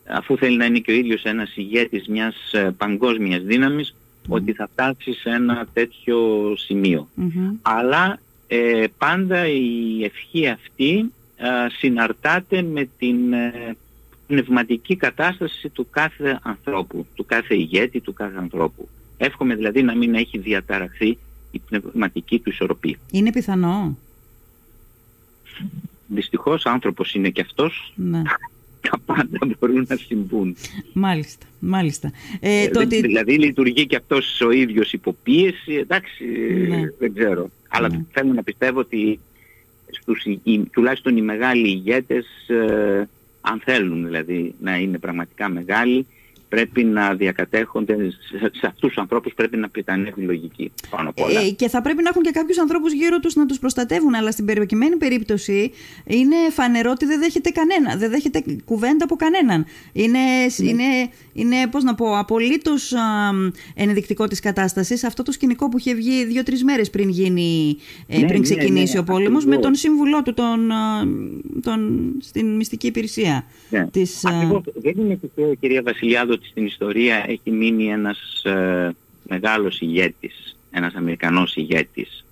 αφού 0.08 0.38
θέλει 0.38 0.58
να 0.58 0.66
είναι 0.66 0.80
και 0.80 0.92
ο 0.92 0.96
ίδιος 0.96 1.24
ένας 1.24 1.56
ηγέτης 1.56 2.08
μιας 2.08 2.54
ε, 2.54 2.76
παγκόσμιας 2.78 3.44
δύναμης, 3.44 3.96
ότι 4.28 4.54
θα 4.54 4.70
φτάσει 4.72 5.14
σε 5.14 5.30
ένα 5.30 5.68
τέτοιο 5.74 6.56
Αλλά 7.62 8.20
ε, 8.48 8.86
πάντα 8.98 9.48
η 9.48 10.04
ευχή 10.04 10.48
αυτή 10.48 11.12
συναρτάται 11.80 12.62
με 12.62 12.90
την 12.98 13.18
πνευματική 14.28 14.96
κατάσταση 14.96 15.70
του 15.70 15.88
κάθε 15.90 16.40
ανθρώπου, 16.42 17.06
του 17.16 17.26
κάθε 17.26 17.56
ηγέτη, 17.56 18.00
του 18.00 18.14
κάθε 18.14 18.38
ανθρώπου. 18.38 18.88
Εύχομαι 19.18 19.56
δηλαδή 19.56 19.84
να 19.84 19.96
μην 19.96 20.16
έχει 20.16 20.38
διαταραχθεί 20.38 21.18
η 21.52 21.60
πνευματική 21.60 22.40
του 22.40 22.50
ισορροπία. 22.50 22.98
Είναι 23.12 23.32
πιθανό; 23.32 23.98
Δυστυχώς 26.08 26.66
άνθρωπος 26.66 27.14
είναι 27.14 27.30
και 27.30 27.42
αυτός. 27.42 27.94
Ναι. 27.96 28.22
Τα 28.82 29.00
πάντα 29.06 29.40
μπορούν 29.60 29.86
να 29.90 29.96
συμβούν. 29.96 30.56
Μάλιστα, 30.94 31.46
μάλιστα. 31.60 32.12
Ε, 32.40 32.64
ε 32.64 32.86
Δηλαδή 32.86 33.38
λειτουργεί 33.38 33.86
και 33.86 33.96
αυτός 33.96 34.42
ο 34.42 34.52
ίδιος 34.52 34.94
υποπίεση, 34.94 35.74
εντάξει, 35.74 36.26
ναι. 36.68 36.82
δεν 37.00 37.14
ξέρω. 37.14 37.50
Αλλά 37.68 37.90
ναι. 37.90 38.04
θέλω 38.12 38.34
να 38.34 38.44
πιστεύω 38.44 38.80
ότι 38.80 39.20
στους, 39.92 40.26
τουλάχιστον 40.72 41.18
οι 41.18 41.22
μεγάλοι 41.22 41.68
ηγέτες, 41.68 42.26
ε, 42.48 43.08
αν 43.42 43.62
θέλουν 43.64 44.06
δηλαδή 44.06 44.56
να 44.62 44.78
είναι 44.78 44.98
πραγματικά 44.98 45.50
μεγάλοι, 45.50 46.06
πρέπει 46.50 46.84
να 46.84 47.14
διακατέχονται, 47.14 47.96
σε 48.60 48.66
αυτούς 48.66 48.90
τους 48.90 48.98
ανθρώπους 48.98 49.34
πρέπει 49.34 49.58
να 49.58 49.70
πιτανεύει 49.70 50.22
λογική 50.22 50.72
πάνω 50.90 51.10
απ' 51.10 51.20
όλα. 51.20 51.40
Ε, 51.40 51.50
και 51.50 51.70
θα 51.70 51.82
πρέπει 51.82 52.04
να 52.04 52.10
έχουν 52.10 52.22
και 52.22 52.32
κάποιους 52.32 52.60
ανθρώπους 52.60 52.94
γύρω 52.94 53.20
τους 53.20 53.36
να 53.36 53.46
τους 53.46 53.60
προστατεύουν, 53.60 54.14
αλλά 54.14 54.32
στην 54.32 54.46
προκειμένη 54.46 54.96
περίπτωση 54.96 55.72
είναι 56.06 56.36
φανερό 56.52 56.92
ότι 56.92 57.06
δεν 57.06 57.20
δέχεται 57.20 57.50
κανένα, 57.50 57.96
δεν 57.98 58.10
δέχεται 58.10 58.44
κουβέντα 58.66 59.04
από 59.04 59.16
κανέναν. 59.16 59.66
Είναι, 59.94 60.20
ναι. 60.58 60.70
είναι, 60.70 60.84
είναι 61.34 61.68
πώς 61.72 61.84
να 61.84 61.96
πω, 61.96 62.18
απολύτως 62.18 62.94
ενδεικτικό 63.76 64.28
της 64.28 64.40
κατάστασης 64.40 65.04
αυτό 65.04 65.24
το 65.24 65.32
σκηνικό 65.32 65.70
που 65.70 65.78
είχε 65.78 65.94
βγει 65.94 66.26
δύο-τρεις 66.26 66.64
μέρες 66.64 66.90
πριν, 66.90 67.10
γίνει, 67.10 67.78
ε, 68.08 68.20
ναι, 68.20 68.26
πριν 68.26 68.38
ναι, 68.38 68.44
ξεκινήσει 68.44 68.98
ο 68.98 69.04
πόλεμος 69.04 69.46
με 69.46 69.58
τον 69.58 69.76
σύμβουλό 69.76 70.22
του 70.22 70.34
τον, 70.34 70.72
τον, 71.62 72.12
στην 72.22 72.56
μυστική 72.56 72.88
υπηρεσία. 72.88 73.46
Ναι. 73.70 73.88
Της, 73.88 74.26
Ακριβώς, 74.26 74.62
δεν 74.76 74.94
είναι 74.98 75.16
τυχαίο 75.16 75.56
κυρία 75.56 75.82
Βασιλιάδο 75.82 76.38
ότι 76.40 76.48
στην 76.48 76.66
ιστορία 76.66 77.26
έχει 77.28 77.52
μείνει 77.52 77.92
ένας 77.92 78.44
ε, 78.44 78.96
μεγάλος 79.28 79.82
ηγέτης, 79.82 80.58
ένας 80.72 80.94
Αμερικανός 80.94 81.56
ηγέτης, 81.56 82.26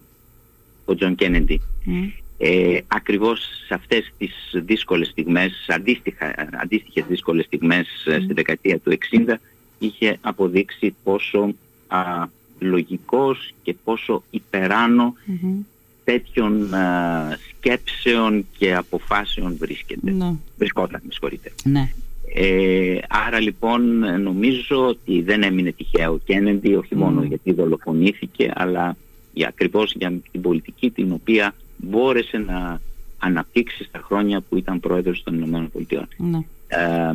ο 0.85 0.95
Τζον 0.95 1.15
Κένεντι. 1.15 1.61
Mm. 1.85 2.11
Ε, 2.37 2.79
ακριβώς 2.87 3.39
σε 3.67 3.73
αυτές 3.73 4.11
τις 4.17 4.33
δύσκολες 4.53 5.07
στιγμές, 5.07 5.65
αντίστοιχα, 5.67 6.49
αντίστοιχες 6.61 7.05
δύσκολες 7.07 7.45
στιγμές 7.45 7.87
mm. 8.07 8.21
στη 8.23 8.33
δεκαετία 8.33 8.79
του 8.79 8.97
60, 9.27 9.33
είχε 9.79 10.17
αποδείξει 10.21 10.95
πόσο 11.03 11.53
α, 11.87 12.25
λογικός 12.59 13.53
και 13.63 13.75
πόσο 13.83 14.23
υπεράνω 14.29 15.13
mm-hmm. 15.27 15.65
τέτοιων 16.03 16.73
α, 16.73 17.37
σκέψεων 17.49 18.45
και 18.57 18.75
αποφάσεων 18.75 19.57
βρίσκεται. 19.57 20.11
Ναι. 20.11 20.15
Ναι. 20.15 20.35
Βρισκόταν, 20.57 21.01
με 21.03 21.11
συγχωρείτε. 21.11 21.51
Ναι. 21.63 21.91
Ε, 22.39 22.97
άρα 23.09 23.39
λοιπόν 23.39 23.81
νομίζω 24.21 24.87
ότι 24.87 25.21
δεν 25.21 25.43
έμεινε 25.43 25.71
τυχαίο 25.71 26.11
ο 26.13 26.17
Κέννεντι 26.25 26.75
όχι 26.75 26.95
μόνο 26.95 27.23
γιατί 27.23 27.53
δολοφονήθηκε 27.53 28.51
αλλά 28.55 28.97
για, 29.33 29.47
ακριβώς 29.47 29.93
για 29.95 30.13
την 30.31 30.41
πολιτική 30.41 30.89
την 30.89 31.11
οποία 31.11 31.53
μπόρεσε 31.77 32.37
να 32.37 32.81
αναπτύξει 33.19 33.83
στα 33.83 33.99
χρόνια 34.03 34.41
που 34.49 34.57
ήταν 34.57 34.79
πρόεδρος 34.79 35.23
των 35.23 35.35
Ηνωμένων 35.35 35.71
Πολιτειών. 35.71 36.07
Ναι. 36.17 36.39
Ε, 36.67 37.13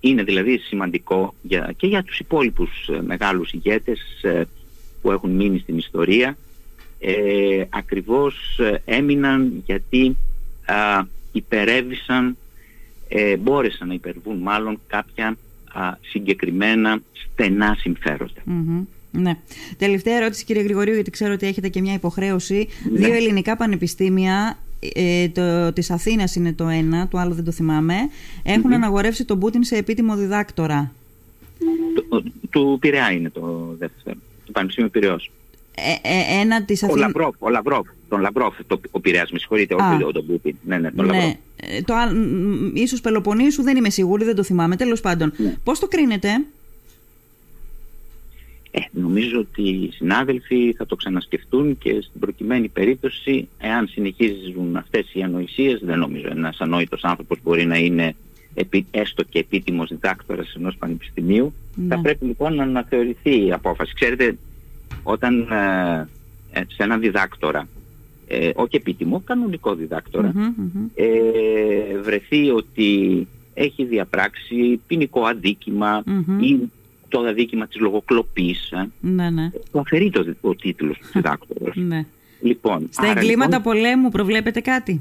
είναι 0.00 0.22
δηλαδή 0.22 0.58
σημαντικό 0.58 1.34
για, 1.42 1.74
και 1.76 1.86
για 1.86 2.02
τους 2.02 2.18
υπόλοιπους 2.18 2.88
ε, 2.88 3.02
μεγάλους 3.02 3.52
ηγέτες 3.52 4.00
ε, 4.22 4.42
που 5.02 5.10
έχουν 5.10 5.30
μείνει 5.30 5.58
στην 5.58 5.78
ιστορία 5.78 6.36
ε, 6.98 7.64
ακριβώς 7.68 8.58
ε, 8.58 8.82
έμειναν 8.84 9.62
γιατί 9.66 10.16
υπερέβησαν 11.32 12.36
ε, 13.08 13.36
μπόρεσαν 13.36 13.88
να 13.88 13.94
υπερβούν 13.94 14.36
μάλλον 14.38 14.80
κάποια 14.86 15.36
συγκεκριμένα 16.00 17.00
στενά 17.12 17.76
Ναι. 19.10 19.36
Τελευταία 19.78 20.16
ερώτηση 20.16 20.44
κύριε 20.44 20.62
Γρηγορίου 20.62 20.94
γιατί 20.94 21.10
ξέρω 21.10 21.32
ότι 21.32 21.46
έχετε 21.46 21.68
και 21.68 21.80
μια 21.80 21.94
υποχρέωση. 21.94 22.68
Ναι. 22.90 22.98
Δύο 22.98 23.14
ελληνικά 23.14 23.56
πανεπιστήμια 23.56 24.58
ε, 24.94 25.28
το, 25.28 25.72
της 25.72 25.90
Αθήνας 25.90 26.34
είναι 26.34 26.52
το 26.52 26.68
ένα, 26.68 27.08
το 27.08 27.18
άλλο 27.18 27.34
δεν 27.34 27.44
το 27.44 27.50
θυμάμαι, 27.52 27.94
έχουν 28.42 28.72
αναγορεύσει 28.72 29.24
τον 29.24 29.38
Πούτιν 29.38 29.64
σε 29.64 29.76
επίτιμο 29.76 30.16
διδάκτορα. 30.16 30.92
Του, 31.94 32.32
του 32.50 32.76
Πειραιά 32.80 33.10
είναι 33.10 33.30
το 33.30 33.74
δεύτερο, 33.78 34.16
του 34.44 34.52
Πανεπιστήμιου 34.52 34.90
Πειραιός. 34.90 35.30
Ε, 35.78 36.08
ε, 36.08 36.40
ένα 36.40 36.64
της 36.64 36.82
Αθήνας... 36.82 37.02
Ο 37.02 37.06
Λαβρόφ, 37.06 37.34
ο 37.38 37.48
Λαβρόφ, 37.48 37.86
τον 38.08 38.20
Λαβρόφ, 38.20 38.54
το, 38.66 38.80
ο 38.90 39.00
Πειραιάς, 39.00 39.30
με 39.30 39.38
συγχωρείτε, 39.38 39.74
όχι 39.74 40.12
τον 40.12 40.26
Πούτιν. 40.26 40.56
Ναι, 40.64 40.78
ναι, 40.78 40.90
τον 40.90 41.06
ναι. 41.06 41.12
Λαβρόφ. 41.12 41.34
Ε, 41.56 41.82
το, 41.84 41.94
ίσως 42.74 43.00
Πελοποννήσου 43.00 43.62
δεν 43.62 43.76
είμαι 43.76 43.90
σίγουρη, 43.90 44.24
δεν 44.24 44.34
το 44.34 44.42
θυμάμαι. 44.42 44.76
Τέλος 44.76 45.00
πάντων, 45.00 45.32
ναι. 45.36 45.54
πώς 45.64 45.78
το 45.78 45.86
κρίνετε; 45.88 46.28
Ε, 48.70 48.80
νομίζω 48.90 49.38
ότι 49.38 49.62
οι 49.62 49.90
συνάδελφοι 49.92 50.74
θα 50.76 50.86
το 50.86 50.96
ξανασκεφτούν 50.96 51.78
και 51.78 52.00
στην 52.00 52.20
προκειμένη 52.20 52.68
περίπτωση, 52.68 53.48
εάν 53.58 53.86
συνεχίζουν 53.86 54.76
αυτές 54.76 55.10
οι 55.12 55.22
ανοησίες, 55.22 55.80
δεν 55.84 55.98
νομίζω 55.98 56.28
ένας 56.30 56.60
ανόητος 56.60 57.04
άνθρωπος 57.04 57.38
μπορεί 57.42 57.64
να 57.64 57.76
είναι 57.76 58.14
έστω 58.90 59.24
και 59.24 59.38
επίτιμος 59.38 59.88
διδάκτορας 59.88 60.54
ενός 60.54 60.76
πανεπιστημίου, 60.76 61.54
ναι. 61.74 61.94
θα 61.94 62.00
πρέπει 62.00 62.24
λοιπόν 62.24 62.54
να 62.54 62.62
αναθεωρηθεί 62.62 63.46
η 63.46 63.52
απόφαση. 63.52 63.94
Ξέρετε, 63.94 64.36
όταν 65.02 65.40
ε, 65.40 66.08
ε 66.50 66.62
σε 66.66 66.82
έναν 66.82 67.00
διδάκτορα 67.00 67.68
ε, 68.28 68.50
όχι 68.54 68.76
επίτιμο, 68.76 69.22
κανονικό 69.26 69.76
ε, 70.94 71.98
βρεθεί 72.02 72.50
ότι 72.50 73.26
έχει 73.54 73.84
διαπράξει 73.84 74.80
ποινικό 74.86 75.22
ή 76.40 76.70
το 77.08 77.20
αδίκημα 77.20 77.66
της 77.66 77.80
λογοκλοπής, 77.80 78.70
ε, 78.70 78.88
ναι, 79.00 79.30
ναι. 79.30 79.50
το 79.70 79.78
αφαιρεί 79.78 80.10
το, 80.10 80.34
ο 80.40 80.54
τίτλος 80.54 80.98
του 80.98 81.06
διδάκτορας. 81.12 81.76
ναι. 81.76 82.06
λοιπόν, 82.40 82.88
Στα 82.90 83.06
εγκλήματα 83.06 83.56
λοιπόν, 83.56 83.72
πολέμου 83.72 84.10
προβλέπετε 84.10 84.60
κάτι; 84.60 85.00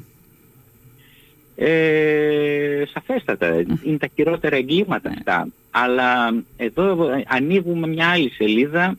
Ε, 1.56 2.84
σαφέστατα, 2.94 3.56
είναι 3.84 3.98
τα 3.98 4.08
χειρότερα 4.16 4.56
εγκλήματα 4.56 5.10
ναι. 5.10 5.16
αυτά. 5.18 5.48
Αλλά 5.72 6.44
εδώ 6.58 7.08
ανοίγουμε 7.28 7.88
μια 7.88 8.08
άλλη 8.08 8.30
σελίδα 8.30 8.98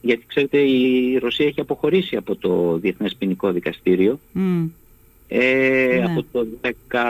γιατί 0.00 0.24
ξέρετε 0.26 0.58
η 0.58 1.18
Ρωσία 1.18 1.46
έχει 1.46 1.60
αποχωρήσει 1.60 2.16
από 2.16 2.36
το 2.36 2.76
Διεθνές 2.76 3.14
Ποινικό 3.18 3.52
Δικαστήριο 3.52 4.18
ε, 5.28 5.98
ναι. 5.98 6.04
από 6.04 6.24
το 6.32 6.46
16 6.90 7.02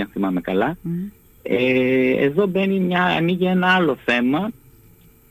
αν 0.00 0.08
θυμάμαι 0.12 0.40
καλά. 0.40 0.76
Ε, 1.42 2.24
εδώ 2.24 2.46
μπαίνει 2.46 2.80
μια, 2.80 3.02
ανοίγει 3.04 3.44
ένα 3.44 3.74
άλλο 3.74 3.96
θέμα, 4.04 4.50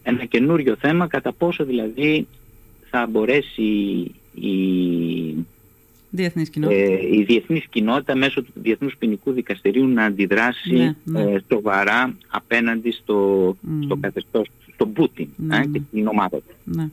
ένα 0.03 0.25
καινούριο 0.25 0.75
θέμα, 0.75 1.07
κατά 1.07 1.31
πόσο 1.31 1.65
δηλαδή 1.65 2.27
θα 2.89 3.07
μπορέσει 3.09 3.63
η, 4.33 5.45
διεθνής 6.09 6.49
κοινότητα. 6.49 6.81
Ε, 6.81 7.15
η 7.15 7.23
διεθνής 7.23 7.65
κοινότητα 7.69 8.15
μέσω 8.15 8.43
του 8.43 8.51
Διεθνούς 8.53 8.95
Ποινικού 8.97 9.31
Δικαστηρίου 9.31 9.87
να 9.87 10.03
αντιδράσει 10.03 10.73
ναι, 10.75 10.95
ναι. 11.03 11.21
Ε, 11.21 11.41
σοβαρά 11.51 12.17
απέναντι 12.27 12.91
στο, 12.91 13.49
mm. 13.49 13.83
στο 13.83 13.95
καθεστώς 13.95 14.47
στον 14.75 14.93
Πούτιν 14.93 15.27
ναι, 15.35 15.57
ε, 15.57 15.61
και 15.61 15.67
ναι. 15.67 15.79
την 15.91 16.07
ομάδα 16.07 16.37
του. 16.37 16.55
Ναι. 16.63 16.87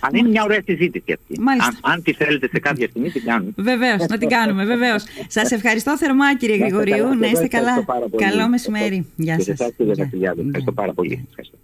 Αλλά 0.00 0.18
είναι 0.18 0.28
μια 0.28 0.42
ωραία 0.44 0.62
συζήτηση 0.64 1.12
αυτή. 1.12 1.40
Αν, 1.60 1.78
αν 1.92 2.02
τη 2.02 2.12
θέλετε 2.12 2.48
σε 2.48 2.58
κάποια 2.58 2.88
στιγμή 2.88 3.10
την 3.10 3.24
κάνουμε. 3.24 3.52
Βεβαίως, 3.56 4.06
να 4.08 4.18
την 4.18 4.28
κάνουμε, 4.28 4.64
βεβαίως. 4.64 5.04
Σας 5.26 5.50
ευχαριστώ 5.50 5.96
θερμά 5.96 6.36
κύριε 6.36 6.56
Γρηγορίου. 6.56 7.14
Να 7.14 7.26
είστε 7.26 7.46
καλά. 7.46 7.84
Καλό 8.16 8.48
μεσημέρι. 8.48 9.06
Γεια 9.16 9.40
σας. 9.40 9.60
Ευχαριστώ 9.60 10.72
πάρα 10.72 10.92
πολύ. 10.92 11.26
Ευχαριστώ. 11.28 11.56